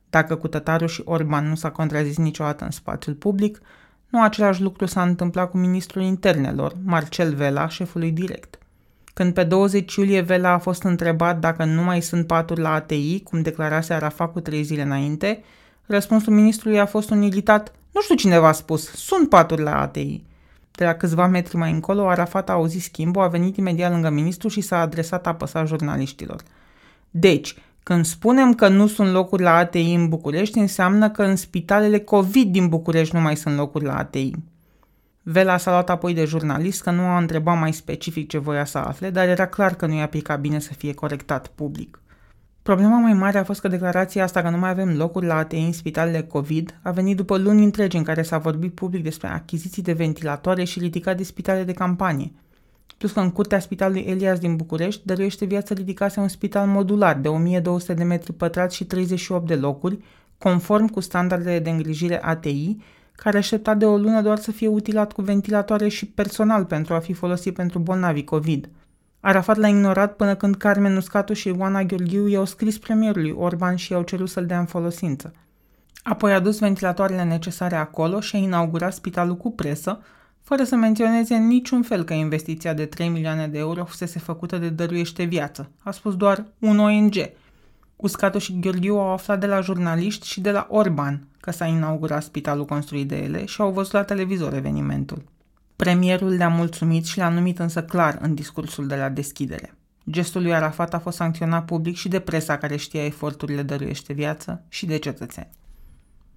[0.09, 3.61] Dacă cu Tătaru și Orban nu s-a contrazis niciodată în spațiul public,
[4.09, 8.57] nu același lucru s-a întâmplat cu ministrul internelor, Marcel Vela, șefului direct.
[9.13, 13.21] Când pe 20 iulie Vela a fost întrebat dacă nu mai sunt paturi la ATI,
[13.23, 15.43] cum declarase Arafat cu trei zile înainte,
[15.85, 20.23] răspunsul ministrului a fost un ilitat nu știu cine v-a spus, sunt paturi la ATI.
[20.71, 24.47] De la câțiva metri mai încolo, Arafat a auzit schimbul, a venit imediat lângă ministru
[24.47, 26.41] și s-a adresat apăsat jurnaliștilor.
[27.09, 31.99] Deci, când spunem că nu sunt locuri la ATI în București, înseamnă că în spitalele
[31.99, 34.31] COVID din București nu mai sunt locuri la ATI.
[35.23, 38.77] Vela s-a luat apoi de jurnalist că nu a întrebat mai specific ce voia să
[38.77, 41.99] afle, dar era clar că nu i-a picat bine să fie corectat public.
[42.69, 45.57] Problema mai mare a fost că declarația asta că nu mai avem locuri la ATI
[45.57, 49.81] în spitalele COVID a venit după luni întregi în care s-a vorbit public despre achiziții
[49.81, 52.31] de ventilatoare și ridicat de spitale de campanie.
[52.97, 57.27] Plus că în curtea spitalului Elias din București dăruiește viață ridicase un spital modular de
[57.27, 59.99] 1200 de metri pătrați și 38 de locuri,
[60.37, 62.77] conform cu standardele de îngrijire ATI,
[63.15, 66.99] care aștepta de o lună doar să fie utilat cu ventilatoare și personal pentru a
[66.99, 68.69] fi folosit pentru bolnavi COVID–
[69.19, 73.91] Arafat l-a ignorat până când Carmen Uscatu și Ioana Gheorghiu i-au scris premierului Orban și
[73.91, 75.33] i-au cerut să-l dea în folosință.
[76.03, 79.99] Apoi a dus ventilatoarele necesare acolo și a inaugurat spitalul cu presă,
[80.41, 84.57] fără să menționeze în niciun fel că investiția de 3 milioane de euro fusese făcută
[84.57, 85.71] de Dăruiește Viață.
[85.83, 87.15] A spus doar un ONG.
[87.95, 92.23] Uscatu și Gheorghiu au aflat de la jurnaliști și de la Orban că s-a inaugurat
[92.23, 95.23] spitalul construit de ele și au văzut la televizor evenimentul.
[95.83, 99.77] Premierul le-a mulțumit și le-a numit însă clar în discursul de la deschidere.
[100.09, 104.63] Gestul lui Arafat a fost sancționat public și de presa care știa eforturile dăruiește viață
[104.67, 105.49] și de cetățeni.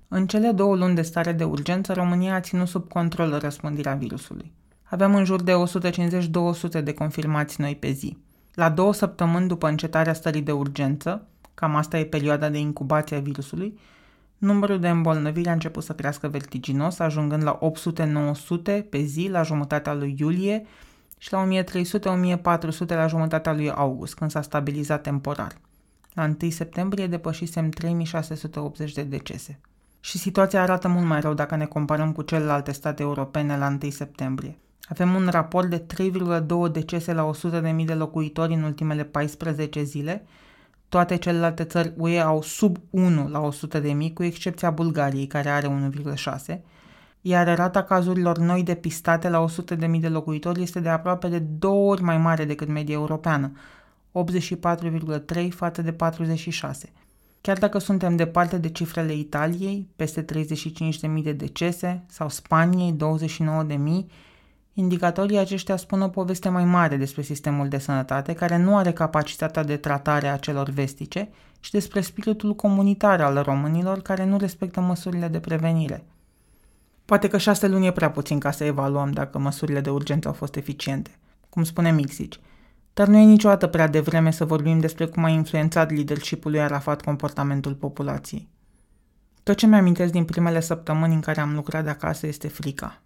[0.09, 4.53] În cele două luni de stare de urgență, România a ținut sub control răspândirea virusului.
[4.82, 5.53] Aveam în jur de
[6.80, 8.18] 150-200 de confirmați noi pe zi.
[8.55, 13.20] La două săptămâni după încetarea stării de urgență, cam asta e perioada de incubație a
[13.20, 13.78] virusului,
[14.43, 17.59] Numărul de îmbolnăviri a început să crească vertiginos, ajungând la
[18.78, 20.66] 800-900 pe zi la jumătatea lui iulie
[21.18, 25.53] și la 1300-1400 la jumătatea lui august, când s-a stabilizat temporar.
[26.12, 29.61] La 1 septembrie depășisem 3680 de decese.
[30.01, 33.90] Și situația arată mult mai rău dacă ne comparăm cu celelalte state europene la 1
[33.90, 34.59] septembrie.
[34.88, 35.82] Avem un raport de
[36.66, 37.30] 3,2 decese la
[37.76, 40.24] 100.000 de locuitori în ultimele 14 zile
[40.93, 45.49] toate celelalte țări UE au sub 1 la 100 de mii, cu excepția Bulgariei, care
[45.49, 45.90] are
[46.47, 46.61] 1,6,
[47.20, 51.38] iar rata cazurilor noi depistate la 100 de mii de locuitori este de aproape de
[51.38, 53.53] două ori mai mare decât media europeană,
[54.12, 56.93] 84,3 față de 46.
[57.40, 63.76] Chiar dacă suntem departe de cifrele Italiei, peste 35.000 de decese, sau Spaniei, 29.000,
[64.75, 69.64] Indicatorii aceștia spun o poveste mai mare despre sistemul de sănătate, care nu are capacitatea
[69.64, 71.29] de tratare a celor vestice,
[71.61, 76.05] și despre spiritul comunitar al românilor care nu respectă măsurile de prevenire.
[77.05, 80.35] Poate că șase luni e prea puțin ca să evaluăm dacă măsurile de urgență au
[80.35, 81.11] fost eficiente,
[81.49, 82.41] cum spune Mixici,
[82.95, 87.03] dar nu e niciodată prea devreme să vorbim despre cum a influențat leadership lui Arafat
[87.03, 88.49] comportamentul populației.
[89.43, 93.03] Tot ce mi-amintesc din primele săptămâni în care am lucrat de acasă este frica.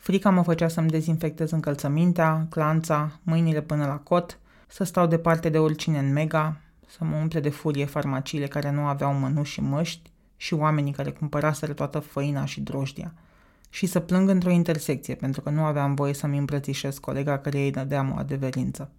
[0.00, 5.58] Frica mă făcea să-mi dezinfectez încălțămintea, clanța, mâinile până la cot, să stau departe de
[5.58, 10.10] oricine în mega, să mă umple de furie farmaciile care nu aveau mănuși și măști
[10.36, 13.12] și oamenii care cumpăraseră toată făina și drojdia.
[13.70, 17.70] Și să plâng într-o intersecție pentru că nu aveam voie să-mi îmbrățișez colega care îi
[17.70, 18.90] dădeam o adeverință.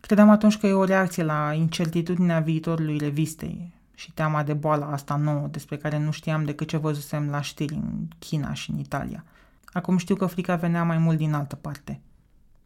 [0.00, 5.16] Credeam atunci că e o reacție la incertitudinea viitorului revistei și teama de boala asta
[5.16, 9.24] nouă despre care nu știam decât ce văzusem la știri în China și în Italia–
[9.76, 12.00] Acum știu că frica venea mai mult din altă parte,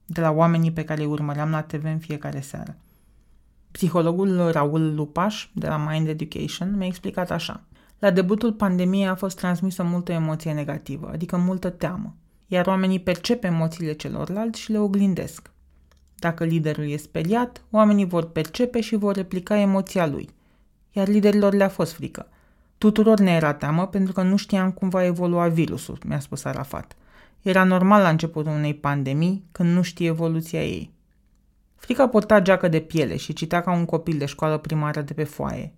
[0.07, 2.77] de la oamenii pe care îi urmăream la TV în fiecare seară.
[3.71, 7.63] Psihologul Raul Lupaș, de la Mind Education, mi-a explicat așa.
[7.99, 12.15] La debutul pandemiei a fost transmisă multă emoție negativă, adică multă teamă.
[12.47, 15.51] iar oamenii percep emoțiile celorlalți și le oglindesc.
[16.15, 20.29] Dacă liderul e speriat, oamenii vor percepe și vor replica emoția lui.
[20.91, 22.29] Iar liderilor le-a fost frică.
[22.79, 26.95] Tuturor ne era teamă pentru că nu știam cum va evolua virusul, mi-a spus Arafat.
[27.43, 30.93] Era normal la începutul unei pandemii, când nu știe evoluția ei.
[31.77, 35.25] Frica purta geacă de piele și citea ca un copil de școală primară de pe
[35.25, 35.75] foaie.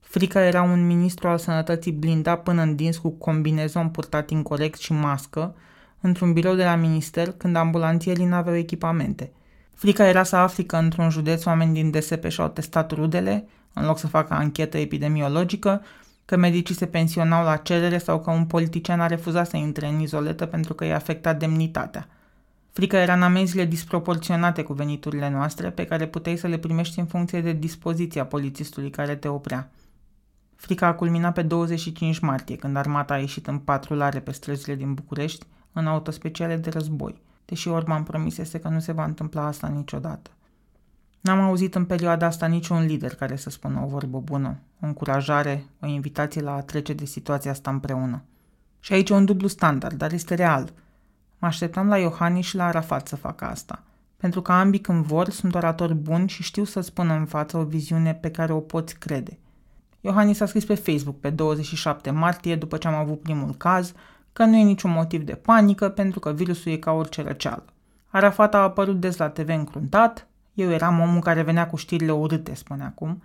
[0.00, 4.92] Frica era un ministru al sănătății blindat până în dins cu combinezon purtat incorrect și
[4.92, 5.54] mască,
[6.00, 9.32] într-un birou de la minister când ambulantierii n-aveau echipamente.
[9.74, 13.98] Frica era să afli că într-un județ oameni din DSP și-au testat rudele, în loc
[13.98, 15.82] să facă anchetă epidemiologică,
[16.24, 20.00] că medicii se pensionau la cerere sau că un politician a refuzat să intre în
[20.00, 22.08] izoletă pentru că i-a afectat demnitatea.
[22.72, 27.06] Frica era în amenziile disproporționate cu veniturile noastre, pe care puteai să le primești în
[27.06, 29.70] funcție de dispoziția polițistului care te oprea.
[30.56, 34.94] Frica a culminat pe 25 martie, când armata a ieșit în patrulare pe străzile din
[34.94, 40.30] București, în autospeciale de război, deși Orban promisese că nu se va întâmpla asta niciodată.
[41.20, 45.64] N-am auzit în perioada asta niciun lider care să spună o vorbă bună, o încurajare,
[45.80, 48.22] o invitație la a trece de situația asta împreună.
[48.80, 50.72] Și aici e un dublu standard, dar este real.
[51.38, 53.82] Mă așteptam la Iohannis și la Arafat să facă asta,
[54.16, 57.64] pentru că ambii când vor sunt oratori buni și știu să spună în față o
[57.64, 59.38] viziune pe care o poți crede.
[60.00, 63.92] Iohannis a scris pe Facebook pe 27 martie, după ce am avut primul caz,
[64.32, 67.64] că nu e niciun motiv de panică pentru că virusul e ca orice răceală.
[68.08, 72.54] Arafat a apărut des la TV încruntat, eu eram omul care venea cu știrile urâte,
[72.54, 73.22] spune acum,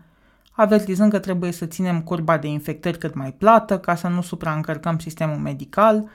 [0.62, 5.00] avertizând că trebuie să ținem curba de infectări cât mai plată ca să nu supraîncărcăm
[5.00, 6.10] sistemul medical,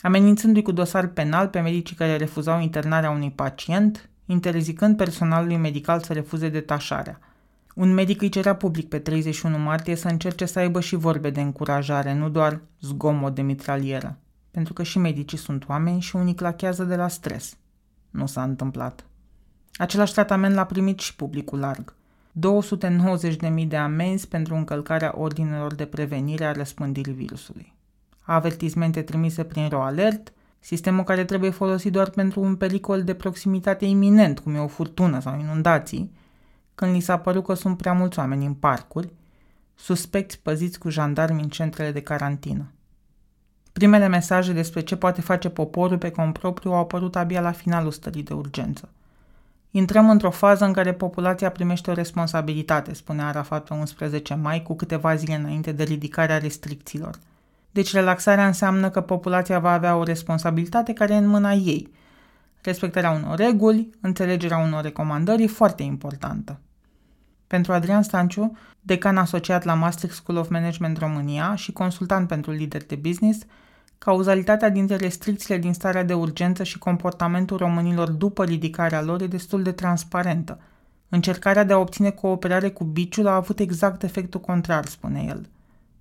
[0.00, 6.12] amenințându-i cu dosar penal pe medicii care refuzau internarea unui pacient, interzicând personalului medical să
[6.12, 7.18] refuze detașarea.
[7.74, 11.40] Un medic îi cerea public pe 31 martie să încerce să aibă și vorbe de
[11.40, 14.18] încurajare, nu doar zgomot de mitralieră,
[14.50, 17.56] pentru că și medicii sunt oameni și unii clachează de la stres.
[18.10, 19.04] Nu s-a întâmplat.
[19.74, 21.94] Același tratament l-a primit și publicul larg.
[22.40, 27.74] 290.000 de amenzi pentru încălcarea ordinelor de prevenire a răspândirii virusului.
[28.22, 34.38] Avertizmente trimise prin RoAlert, sistemul care trebuie folosit doar pentru un pericol de proximitate iminent,
[34.38, 36.12] cum e o furtună sau inundații,
[36.74, 39.12] când li s-a părut că sunt prea mulți oameni în parcuri,
[39.74, 42.72] suspecți păziți cu jandarmi în centrele de carantină.
[43.72, 48.22] Primele mesaje despre ce poate face poporul pe propriu au apărut abia la finalul stării
[48.22, 48.88] de urgență–
[49.76, 54.74] Intrăm într-o fază în care populația primește o responsabilitate, spune Arafat pe 11 mai, cu
[54.74, 57.18] câteva zile înainte de ridicarea restricțiilor.
[57.70, 61.90] Deci relaxarea înseamnă că populația va avea o responsabilitate care e în mâna ei.
[62.62, 66.60] Respectarea unor reguli, înțelegerea unor recomandări e foarte importantă.
[67.46, 72.86] Pentru Adrian Stanciu, decan asociat la Maastricht School of Management România și consultant pentru lideri
[72.86, 73.42] de business,
[73.98, 79.62] Cauzalitatea dintre restricțiile din starea de urgență și comportamentul românilor după ridicarea lor e destul
[79.62, 80.58] de transparentă.
[81.08, 85.48] Încercarea de a obține cooperare cu biciul a avut exact efectul contrar, spune el.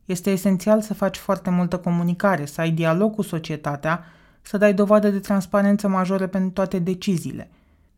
[0.06, 4.04] Este esențial să faci foarte multă comunicare, să ai dialog cu societatea,
[4.42, 7.50] să dai dovadă de transparență majoră pentru toate deciziile.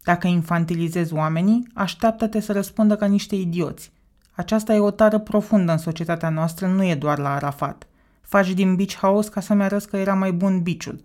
[0.03, 3.91] Dacă infantilizezi oamenii, așteaptă-te să răspundă ca niște idioți.
[4.31, 7.87] Aceasta e o tară profundă în societatea noastră, nu e doar la Arafat–
[8.25, 11.03] Faci din beach house ca să-mi arăți că era mai bun biciul.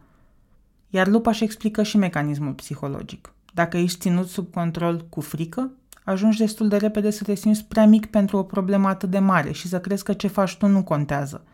[0.88, 3.32] Iar lupa își explică și mecanismul psihologic.
[3.54, 5.70] Dacă ești ținut sub control cu frică,
[6.04, 9.52] ajungi destul de repede să te simți prea mic pentru o problemă atât de mare
[9.52, 11.44] și să crezi că ce faci tu nu contează.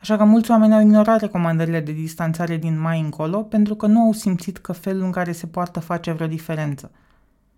[0.00, 4.00] Așa că mulți oameni au ignorat recomandările de distanțare din mai încolo pentru că nu
[4.00, 6.90] au simțit că felul în care se poartă face vreo diferență.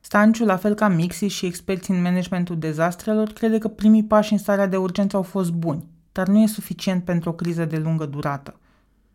[0.01, 4.39] Stanciu, la fel ca Mixi și experți în managementul dezastrelor, crede că primii pași în
[4.39, 5.85] starea de urgență au fost buni
[6.15, 8.59] dar nu e suficient pentru o criză de lungă durată.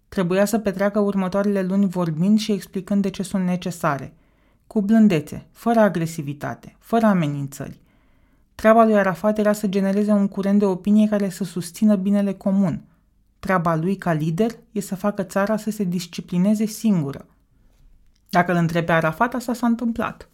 [0.10, 4.14] Trebuia să petreacă următoarele luni vorbind și explicând de ce sunt necesare,
[4.68, 7.80] cu blândețe, fără agresivitate, fără amenințări.
[8.56, 12.82] Treaba lui Arafat era să genereze un curent de opinie care să susțină binele comun.
[13.40, 17.26] Treaba lui ca lider e să facă țara să se disciplineze singură.
[18.30, 20.30] Dacă îl întrebe pe Arafat, asta s-a întâmplat.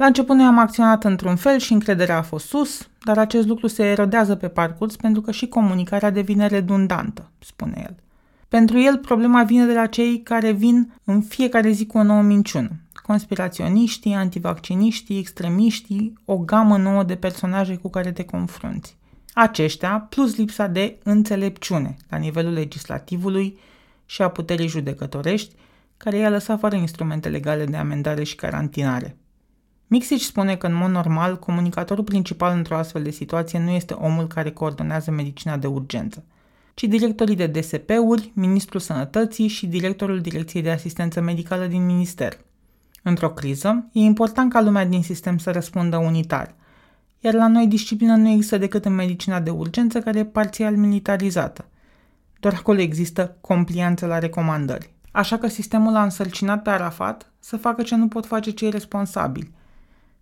[0.00, 3.66] La început noi am acționat într-un fel și încrederea a fost sus, dar acest lucru
[3.66, 7.96] se erodează pe parcurs pentru că și comunicarea devine redundantă, spune el.
[8.48, 12.22] Pentru el, problema vine de la cei care vin în fiecare zi cu o nouă
[12.22, 12.70] minciună.
[13.02, 18.96] Conspiraționiștii, antivacciniștii, extremiștii, o gamă nouă de personaje cu care te confrunți.
[19.34, 23.58] Aceștia, plus lipsa de înțelepciune la nivelul legislativului
[24.06, 25.54] și a puterii judecătorești,
[25.96, 29.16] care i-a lăsat fără instrumente legale de amendare și carantinare.
[29.92, 34.26] Mixici spune că, în mod normal, comunicatorul principal într-o astfel de situație nu este omul
[34.26, 36.24] care coordonează medicina de urgență,
[36.74, 42.38] ci ci directorii de DSP-uri, Ministrul Sănătății și directorul Direcției de Asistență Medicală din Minister.
[43.02, 46.54] Într-o criză, e important ca lumea din sistem să răspundă unitar,
[47.20, 51.64] iar la noi disciplina nu există decât în medicina de urgență, care e parțial militarizată.
[52.40, 54.94] Doar acolo există complianță la recomandări.
[55.10, 59.58] Așa că sistemul a însărcinat pe Arafat să facă ce nu pot face cei responsabili.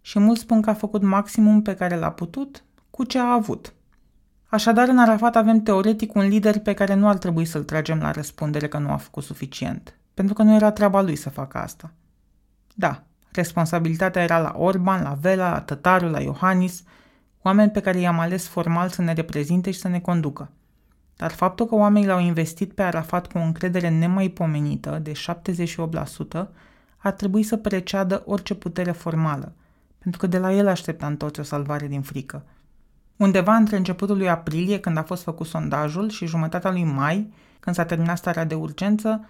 [0.01, 3.73] Și mulți spun că a făcut maximum pe care l-a putut cu ce a avut.
[4.51, 8.11] Așadar, în Arafat avem teoretic un lider pe care nu ar trebui să-l tragem la
[8.11, 11.93] răspundere că nu a făcut suficient, pentru că nu era treaba lui să facă asta.
[12.75, 13.03] Da,
[13.33, 16.83] responsabilitatea era la Orban, la Vela, la Tătaru, la Iohannis,
[17.43, 20.51] oameni pe care i-am ales formal să ne reprezinte și să ne conducă.
[21.17, 26.47] Dar faptul că oamenii l-au investit pe Arafat cu o încredere nemaipomenită de 78%
[26.97, 29.53] ar trebui să preceadă orice putere formală,
[30.11, 32.45] pentru că de la el așteptam toți o salvare din frică.
[33.17, 37.77] Undeva între începutul lui aprilie, când a fost făcut sondajul, și jumătatea lui mai, când
[37.77, 39.25] s-a terminat starea de urgență,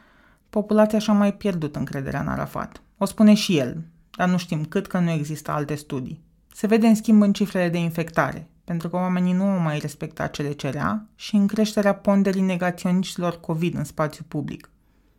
[0.50, 2.82] populația și-a mai pierdut încrederea în Arafat.
[2.98, 3.84] O spune și el,
[4.16, 6.22] dar nu știm cât că nu există alte studii.
[6.52, 10.30] Se vede în schimb în cifrele de infectare, pentru că oamenii nu au mai respectat
[10.30, 14.70] ce le cerea și în creșterea ponderii negaționiștilor COVID în spațiu public.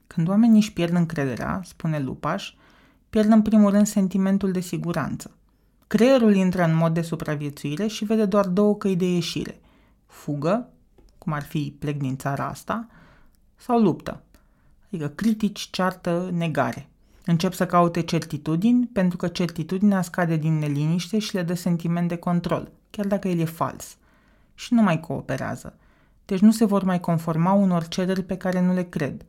[0.08, 2.54] Când oamenii își pierd încrederea, spune Lupaș,
[3.10, 5.32] pierd în primul rând sentimentul de siguranță.
[5.90, 9.60] Creierul intră în mod de supraviețuire și vede doar două căi de ieșire.
[10.06, 10.70] Fugă,
[11.18, 12.88] cum ar fi plec din țara asta,
[13.56, 14.22] sau luptă.
[14.88, 16.90] Adică critici, ceartă, negare.
[17.26, 22.16] Încep să caute certitudini pentru că certitudinea scade din neliniște și le dă sentiment de
[22.16, 23.98] control, chiar dacă el e fals.
[24.54, 25.78] Și nu mai cooperează.
[26.26, 29.26] Deci nu se vor mai conforma unor cereri pe care nu le cred.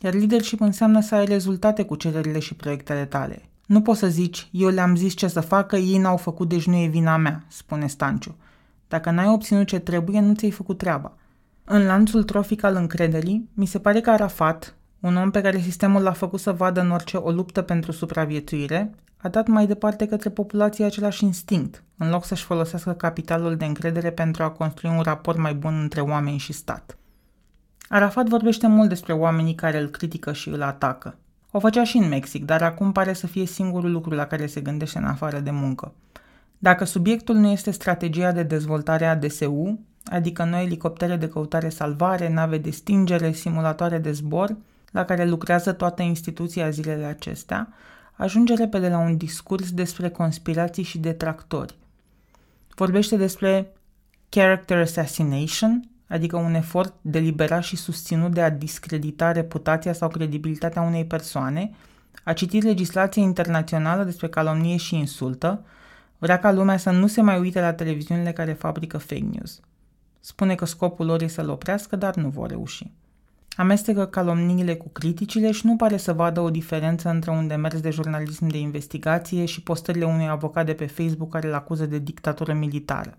[0.00, 3.48] Iar leadership înseamnă să ai rezultate cu cererile și proiectele tale.
[3.66, 6.76] Nu poți să zici, eu le-am zis ce să facă, ei n-au făcut, deci nu
[6.76, 8.36] e vina mea, spune Stanciu.
[8.88, 11.12] Dacă n-ai obținut ce trebuie, nu ți-ai făcut treaba.
[11.64, 16.02] În lanțul trofic al încrederii, mi se pare că Arafat, un om pe care sistemul
[16.02, 20.30] l-a făcut să vadă în orice o luptă pentru supraviețuire, a dat mai departe către
[20.30, 25.38] populație același instinct, în loc să-și folosească capitalul de încredere pentru a construi un raport
[25.38, 26.98] mai bun între oameni și stat.
[27.88, 31.18] Arafat vorbește mult despre oamenii care îl critică și îl atacă.
[31.56, 34.60] O făcea și în Mexic, dar acum pare să fie singurul lucru la care se
[34.60, 35.92] gândește în afară de muncă.
[36.58, 42.58] Dacă subiectul nu este strategia de dezvoltare a DSU, adică noi elicoptere de căutare-salvare, nave
[42.58, 44.56] de stingere, simulatoare de zbor,
[44.90, 47.68] la care lucrează toată instituția zilele acestea,
[48.12, 51.74] ajunge repede la un discurs despre conspirații și detractori.
[52.74, 53.72] Vorbește despre
[54.28, 61.04] character assassination, adică un efort deliberat și susținut de a discredita reputația sau credibilitatea unei
[61.04, 61.70] persoane,
[62.24, 65.64] a citit legislație internațională despre calomnie și insultă,
[66.18, 69.60] vrea ca lumea să nu se mai uite la televiziunile care fabrică fake news.
[70.20, 72.90] Spune că scopul lor e să-l oprească, dar nu vor reuși.
[73.56, 77.90] Amestecă calomniile cu criticile și nu pare să vadă o diferență între un demers de
[77.90, 82.52] jurnalism de investigație și postările unui avocat de pe Facebook care îl acuză de dictatură
[82.52, 83.18] militară.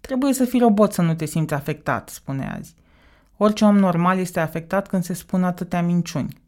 [0.00, 2.74] Trebuie să fii robot să nu te simți afectat, spune azi.
[3.36, 6.40] Orice om normal este afectat când se spun atâtea minciuni.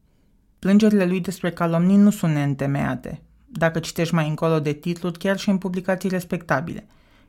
[0.59, 3.23] Plângerile lui despre calomnii nu sunt neîntemeiate.
[3.47, 6.87] Dacă citești mai încolo de titluri, chiar și în publicații respectabile.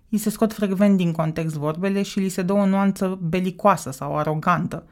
[0.10, 4.18] Îi se scot frecvent din context vorbele și li se dă o nuanță belicoasă sau
[4.18, 4.86] arogantă.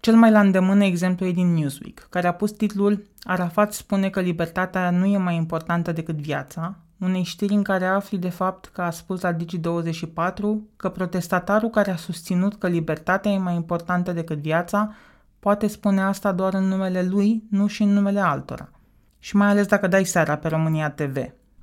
[0.00, 4.20] Cel mai la îndemână exemplu e din Newsweek, care a pus titlul Arafat spune că
[4.20, 8.82] libertatea nu e mai importantă decât viața, unei știri în care afli de fapt că
[8.82, 10.42] a spus la Digi24
[10.76, 14.94] că protestatarul care a susținut că libertatea e mai importantă decât viața
[15.38, 18.70] poate spune asta doar în numele lui, nu și în numele altora.
[19.18, 21.16] Și mai ales dacă dai seara pe România TV.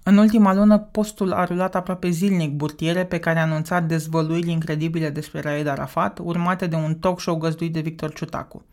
[0.04, 5.10] În ultima lună, postul a rulat aproape zilnic burtiere pe care a anunțat dezvăluiri incredibile
[5.10, 8.66] despre Raed Arafat, urmate de un talk show găzduit de Victor Ciutacu.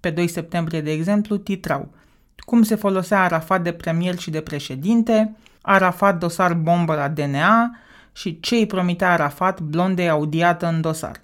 [0.00, 1.88] Pe 2 septembrie, de exemplu, titrau
[2.36, 5.36] Cum se folosea Arafat de premier și de președinte,
[5.66, 7.76] Arafat dosar bombă la DNA
[8.12, 11.20] și ce îi promitea Arafat blondei audiată în dosar.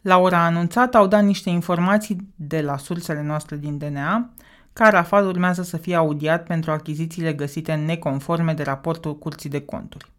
[0.00, 4.30] La ora anunțată au dat niște informații de la sursele noastre din DNA
[4.72, 10.10] că Arafat urmează să fie audiat pentru achizițiile găsite neconforme de raportul Curții de Conturi.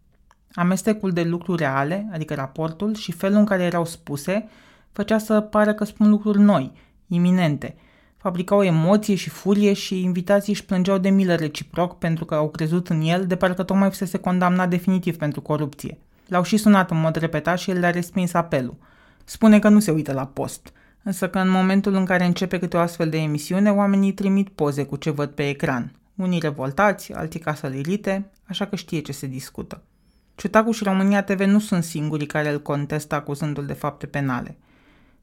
[0.52, 4.48] Amestecul de lucruri reale, adică raportul, și felul în care erau spuse,
[4.92, 6.72] făcea să pară că spun lucruri noi,
[7.06, 7.74] iminente–
[8.20, 12.88] fabricau emoție și furie și invitații își plângeau de milă reciproc pentru că au crezut
[12.88, 15.98] în el, de parcă tocmai fusese condamnat definitiv pentru corupție.
[16.26, 18.76] L-au și sunat în mod repetat și el le-a respins apelul.
[19.24, 20.72] Spune că nu se uită la post,
[21.02, 24.84] însă că în momentul în care începe câte o astfel de emisiune, oamenii trimit poze
[24.84, 25.92] cu ce văd pe ecran.
[26.14, 29.82] Unii revoltați, alții ca să lirite, așa că știe ce se discută.
[30.34, 34.56] Ciutacu și România TV nu sunt singurii care îl contestă acuzându-l de fapte penale–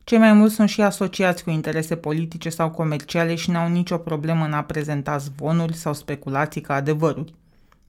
[0.08, 4.46] Cei mai mulți sunt și asociați cu interese politice sau comerciale și n-au nicio problemă
[4.46, 7.34] în a prezenta zvonuri sau speculații ca adevăruri.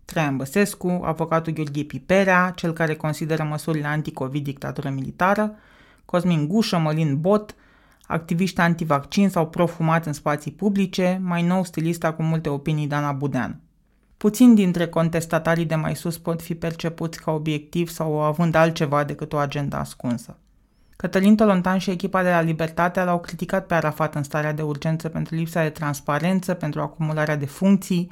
[0.05, 5.55] Traian Băsescu, avocatul Gheorghe Piperea, cel care consideră măsurile anticovid dictatură militară,
[6.05, 7.55] Cosmin Gușă, Mălin Bot,
[8.07, 13.61] activiști antivaccin sau profumați în spații publice, mai nou stilista cu multe opinii Dana Budean.
[14.17, 19.33] Puțini dintre contestatarii de mai sus pot fi percepuți ca obiectiv sau având altceva decât
[19.33, 20.37] o agenda ascunsă.
[21.03, 25.09] Cătălin Tolontan și echipa de la Libertate l-au criticat pe Arafat în starea de urgență
[25.09, 28.11] pentru lipsa de transparență, pentru acumularea de funcții,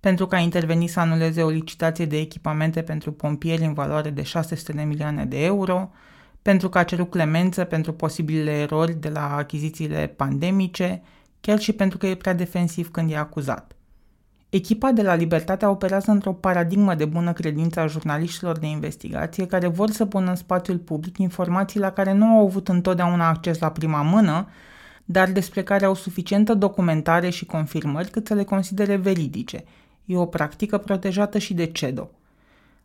[0.00, 4.22] pentru că a intervenit să anuleze o licitație de echipamente pentru pompieri în valoare de
[4.22, 5.90] 600 de milioane de euro,
[6.42, 11.02] pentru că a cerut clemență pentru posibilele erori de la achizițiile pandemice,
[11.40, 13.76] chiar și pentru că e prea defensiv când e acuzat.
[14.54, 19.66] Echipa de la Libertatea operează într-o paradigmă de bună credință a jurnaliștilor de investigație care
[19.66, 23.70] vor să pună în spațiul public informații la care nu au avut întotdeauna acces la
[23.70, 24.48] prima mână,
[25.04, 29.64] dar despre care au suficientă documentare și confirmări cât să le considere veridice.
[30.04, 32.10] E o practică protejată și de CEDO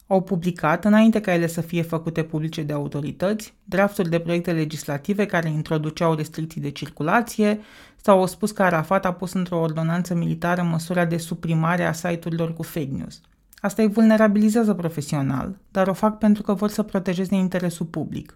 [0.09, 5.25] au publicat, înainte ca ele să fie făcute publice de autorități, drafturi de proiecte legislative
[5.25, 7.59] care introduceau restricții de circulație
[8.01, 12.53] sau au spus că Arafat a pus într-o ordonanță militară măsura de suprimare a site-urilor
[12.53, 13.21] cu fake news.
[13.61, 18.33] Asta îi vulnerabilizează profesional, dar o fac pentru că vor să protejeze interesul public.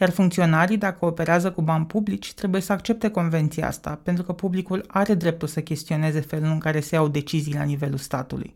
[0.00, 4.84] Iar funcționarii, dacă operează cu bani publici, trebuie să accepte convenția asta, pentru că publicul
[4.86, 8.54] are dreptul să chestioneze felul în care se iau decizii la nivelul statului.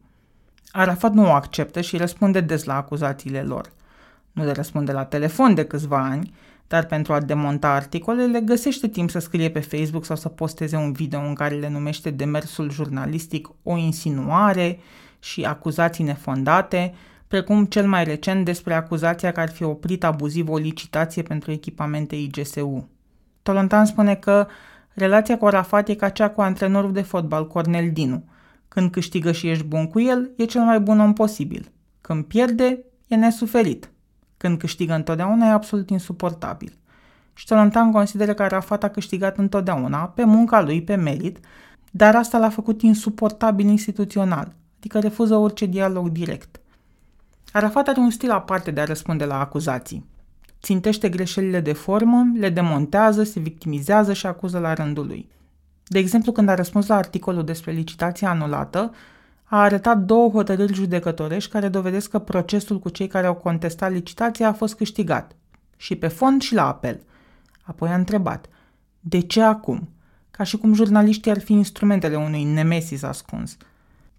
[0.71, 3.73] Arafat nu o acceptă și răspunde des la acuzațiile lor.
[4.33, 6.33] Nu le răspunde la telefon de câțiva ani,
[6.69, 10.93] dar pentru a demonta articolele găsește timp să scrie pe Facebook sau să posteze un
[10.93, 14.79] video în care le numește demersul jurnalistic o insinuare
[15.19, 16.95] și acuzații nefondate,
[17.29, 22.17] precum cel mai recent despre acuzația că ar fi oprit abuziv o licitație pentru echipamente
[22.17, 22.89] IGSU.
[23.43, 24.47] Tolontan spune că
[24.95, 28.25] relația cu Arafat e ca cea cu antrenorul de fotbal Cornel Dinu–
[28.69, 31.73] când câștigă și ești bun cu el, e cel mai bun om posibil.
[32.01, 33.91] Când pierde, e nesuferit.
[34.39, 36.73] Când câștigă întotdeauna, e absolut insuportabil.
[37.35, 41.39] Și Tolontan consideră că Arafat a câștigat întotdeauna, pe munca lui, pe merit,
[41.91, 46.61] dar asta l-a făcut insuportabil instituțional, adică refuză orice dialog direct.
[47.53, 50.07] Arafat are un stil aparte de a răspunde la acuzații.
[50.63, 55.29] Țintește greșelile de formă, le demontează, se victimizează și acuză la rândul lui.
[55.87, 58.95] De exemplu, când a răspuns la articolul despre licitația anulată,
[59.49, 64.49] a arătat două hotărâri judecătorești care dovedesc că procesul cu cei care au contestat licitația
[64.49, 65.37] a fost câștigat,
[65.77, 67.01] și pe fond și la apel.
[67.63, 68.47] Apoi a întrebat,
[69.01, 69.89] de ce acum?
[70.31, 73.57] Ca și cum jurnaliștii ar fi instrumentele unui nemesis ascuns.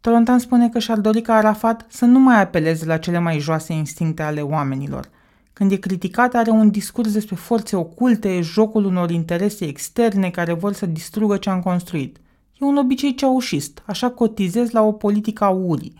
[0.01, 3.73] Tolontan spune că și-ar dori ca Arafat să nu mai apeleze la cele mai joase
[3.73, 5.09] instincte ale oamenilor–
[5.59, 10.73] când e criticat, are un discurs despre forțe oculte, jocul unor interese externe care vor
[10.73, 12.17] să distrugă ce am construit.
[12.61, 15.93] E un obicei ceaușist, așa cotizez la o politică a urii.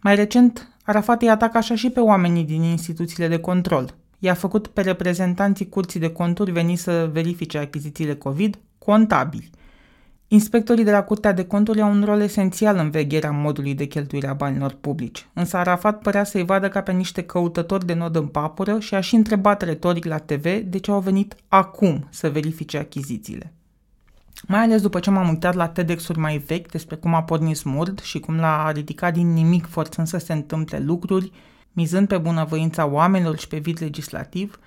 [0.00, 3.94] Mai recent, Arafat îi atacă așa și pe oamenii din instituțiile de control.
[4.18, 9.50] I-a făcut pe reprezentanții curții de conturi veni să verifice achizițiile COVID contabili.
[10.28, 14.26] Inspectorii de la Curtea de Conturi au un rol esențial în vegherea modului de cheltuire
[14.26, 18.26] a banilor publici, însă Arafat părea să-i vadă ca pe niște căutători de nod în
[18.26, 22.78] papură și a și întrebat retoric la TV de ce au venit acum să verifice
[22.78, 23.52] achizițiile.
[24.46, 28.00] Mai ales după ce m-am uitat la TEDx-uri mai vechi despre cum a pornit smurd
[28.00, 31.32] și cum l-a ridicat din nimic forțând să se întâmple lucruri,
[31.72, 34.58] mizând pe bunăvoința oamenilor și pe vid legislativ–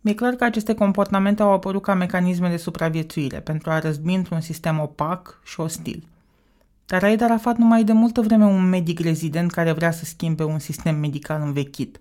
[0.00, 4.40] mi-e clar că aceste comportamente au apărut ca mecanisme de supraviețuire pentru a răzbi într-un
[4.40, 6.06] sistem opac și ostil.
[6.86, 10.04] Dar Aida Arafat nu mai e de multă vreme un medic rezident care vrea să
[10.04, 12.00] schimbe un sistem medical învechit.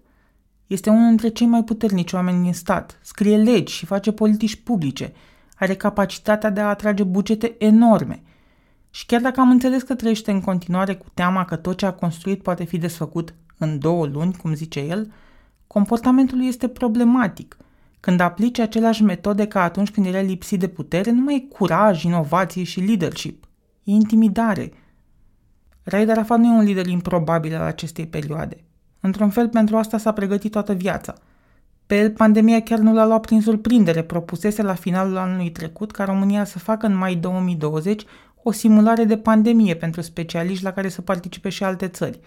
[0.67, 5.13] Este unul dintre cei mai puternici oameni din stat, scrie legi și face politici publice,
[5.59, 8.21] are capacitatea de a atrage bugete enorme.
[8.89, 11.93] Și chiar dacă am înțeles că trăiește în continuare cu teama că tot ce a
[11.93, 15.11] construit poate fi desfăcut în două luni, cum zice el,
[15.67, 17.57] comportamentul lui este problematic–
[17.99, 22.03] când aplici aceleași metode ca atunci când era lipsit de putere, nu mai e curaj,
[22.03, 23.43] inovație și leadership.
[23.83, 24.71] E intimidare.
[25.83, 28.63] Raed Arafat nu e un lider improbabil al acestei perioade.
[28.99, 31.13] Într-un fel, pentru asta s-a pregătit toată viața.
[31.87, 36.03] Pe el, pandemia chiar nu l-a luat prin surprindere, propusese la finalul anului trecut ca
[36.03, 38.03] România să facă în mai 2020
[38.43, 42.19] o simulare de pandemie pentru specialiști la care să participe și alte țări.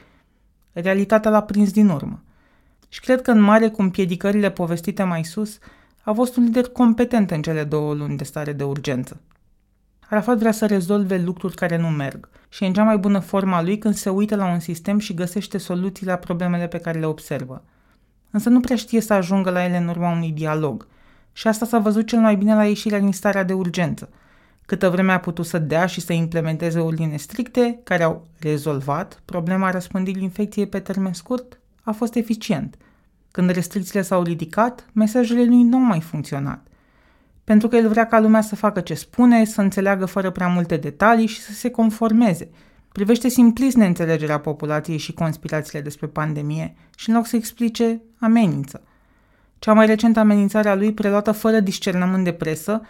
[0.73, 2.23] Realitatea l-a prins din urmă
[2.89, 5.59] și cred că în mare cu împiedicările povestite mai sus,
[6.03, 9.21] a fost un lider competent în cele două luni de stare de urgență.
[10.09, 13.63] Arafat vrea să rezolve lucruri care nu merg și e în cea mai bună forma
[13.63, 17.07] lui când se uită la un sistem și găsește soluții la problemele pe care le
[17.07, 17.65] observă.
[18.31, 20.87] Însă nu prea știe să ajungă la ele în urma unui dialog
[21.33, 24.09] Și asta s-a văzut cel mai bine la ieșirea din starea de urgență.
[24.67, 29.71] Câtă vreme a putut să dea și să implementeze ordine stricte care au rezolvat problema
[29.71, 32.77] răspândirii infecției pe termen scurt, a fost eficient.
[33.31, 36.67] Când restricțiile s-au ridicat, mesajele lui nu au mai funcționat.
[37.45, 40.77] Pentru că el vrea ca lumea să facă ce spune, să înțeleagă fără prea multe
[40.77, 42.49] detalii și să se conformeze–
[42.93, 48.83] Privește simplist neînțelegerea populației și conspirațiile despre pandemie și în loc să explice, amenință.
[49.59, 52.83] Cea mai recentă amenințare a lui, preluată fără discernământ de presă,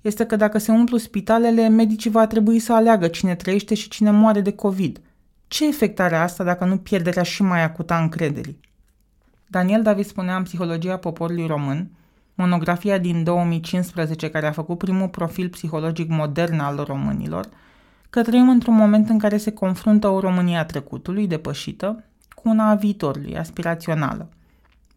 [0.00, 4.10] este că dacă se umplu spitalele, medicii va trebui să aleagă cine trăiește și cine
[4.10, 5.00] moare de COVID.
[5.48, 8.60] Ce efect are asta dacă nu pierderea și mai acută a încrederii?
[9.46, 11.90] Daniel David spunea în Psihologia poporului român,
[12.34, 17.48] monografia din 2015 care a făcut primul profil psihologic modern al românilor,
[18.10, 22.04] că trăim într-un moment în care se confruntă o România trecutului, depășită,
[22.34, 24.28] cu una a viitorului, aspirațională.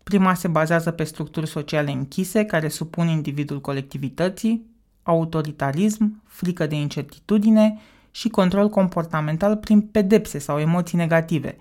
[0.03, 4.65] Prima se bazează pe structuri sociale închise care supun individul colectivității,
[5.03, 7.77] autoritarism, frică de incertitudine
[8.11, 11.57] și control comportamental prin pedepse sau emoții negative.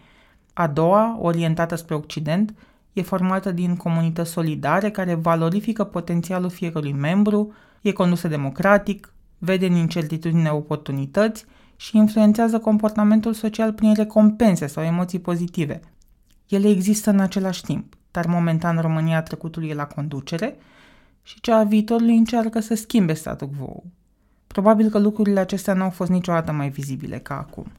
[0.52, 2.54] A doua, orientată spre Occident,
[2.92, 9.12] e formată din comunități solidare care valorifică potențialul fiecărui membru, e condusă democratic,
[9.42, 11.44] vede în incertitudine oportunități
[11.76, 15.80] și influențează comportamentul social prin recompense sau emoții pozitive.
[16.48, 20.56] Ele există în același timp, dar momentan România trecutului e la conducere
[21.22, 23.82] și cea a viitorului încearcă să schimbe statul quo.
[24.46, 27.72] Probabil că lucrurile acestea nu au fost niciodată mai vizibile ca acum.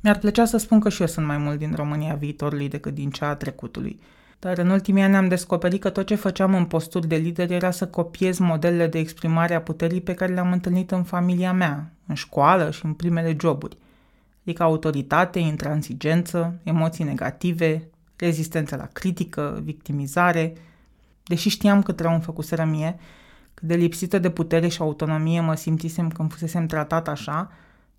[0.00, 3.10] Mi-ar plăcea să spun că și eu sunt mai mult din România viitorului decât din
[3.10, 4.00] cea a trecutului,
[4.38, 7.70] dar în ultimii ani am descoperit că tot ce făceam în posturi de lider era
[7.70, 12.14] să copiez modelele de exprimare a puterii pe care le-am întâlnit în familia mea, în
[12.14, 13.76] școală și în primele joburi.
[14.42, 20.52] Adică autoritate, intransigență, emoții negative, rezistență la critică, victimizare.
[21.22, 22.98] Deși știam cât rău îmi făcuseră mie,
[23.54, 27.52] cât de lipsită de putere și autonomie mă simțisem când fusesem tratat așa,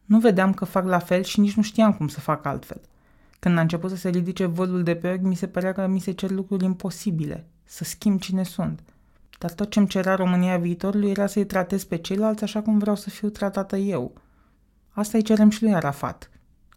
[0.05, 2.81] nu vedeam că fac la fel și nici nu știam cum să fac altfel–
[3.39, 5.99] când a început să se ridice vălul de pe ochi, mi se părea că mi
[5.99, 8.79] se cer lucruri imposibile, să schimb cine sunt.
[9.39, 13.09] Dar tot ce-mi cerea România viitorului era să-i tratez pe ceilalți așa cum vreau să
[13.09, 14.13] fiu tratată eu.
[14.89, 16.29] Asta îi cerem și lui Arafat.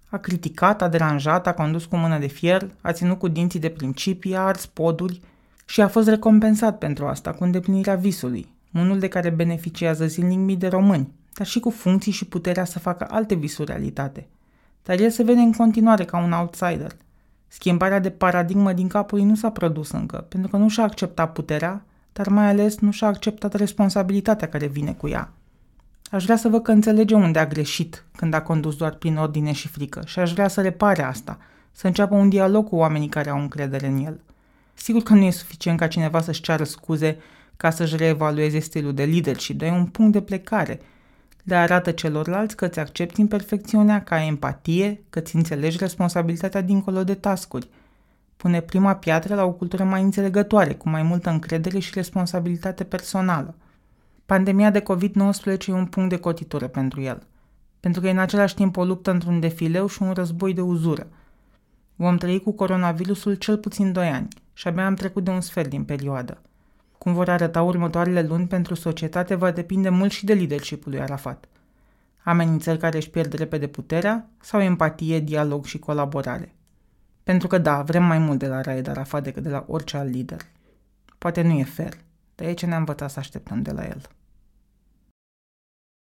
[0.09, 3.69] A criticat, a deranjat, a condus cu mână de fier, a ținut cu dinții de
[3.69, 5.21] principii, a ars poduri
[5.67, 10.57] și a fost recompensat pentru asta cu îndeplinirea visului, unul de care beneficiază zilnic mii
[10.57, 14.29] de români, dar și cu funcții și puterea să facă alte visuri realitate–
[14.83, 16.93] dar el se vede în continuare ca un outsider.
[17.49, 21.33] Schimbarea de paradigmă din capul lui nu s-a produs încă, pentru că nu și-a acceptat
[21.33, 25.33] puterea, dar mai ales nu și-a acceptat responsabilitatea care vine cu ea.
[26.11, 29.53] Aș vrea să văd că înțelege unde a greșit când a condus doar prin ordine
[29.53, 31.39] și frică și aș vrea să repare asta,
[31.73, 34.21] să înceapă un dialog cu oamenii care au încredere în el.
[34.75, 37.19] Sigur că nu e suficient ca cineva să-și ceară scuze
[37.57, 40.81] ca să-și reevalueze stilul de leadership, dar e un punct de plecare–
[41.45, 47.15] le arată celorlalți că îți accepti imperfecțiunea ca empatie, că îți înțelegi responsabilitatea dincolo de
[47.15, 47.69] tascuri.
[48.37, 53.55] Pune prima piatră la o cultură mai înțelegătoare, cu mai multă încredere și responsabilitate personală.
[54.27, 57.23] Pandemia de COVID-19 e un punct de cotitură pentru el,
[57.81, 61.07] pentru că e în același timp o luptă într-un defileu și un război de uzură.
[61.97, 65.71] Vom trăi cu coronavirusul cel puțin 2 ani și abia am trecut de un sfert
[65.71, 66.43] din perioadă.
[67.03, 71.49] Cum vor arăta următoarele luni pentru societate va depinde mult și de leadership lui Arafat.
[72.23, 76.55] Amenințări care își pierd repede puterea sau empatie, dialog și colaborare.
[77.23, 80.11] Pentru că da, vrem mai mult de la Raed Arafat decât de la orice alt
[80.11, 80.41] lider.
[81.19, 81.93] Poate nu e fer,
[82.35, 84.01] dar e ce ne-a învățat să așteptăm de la el.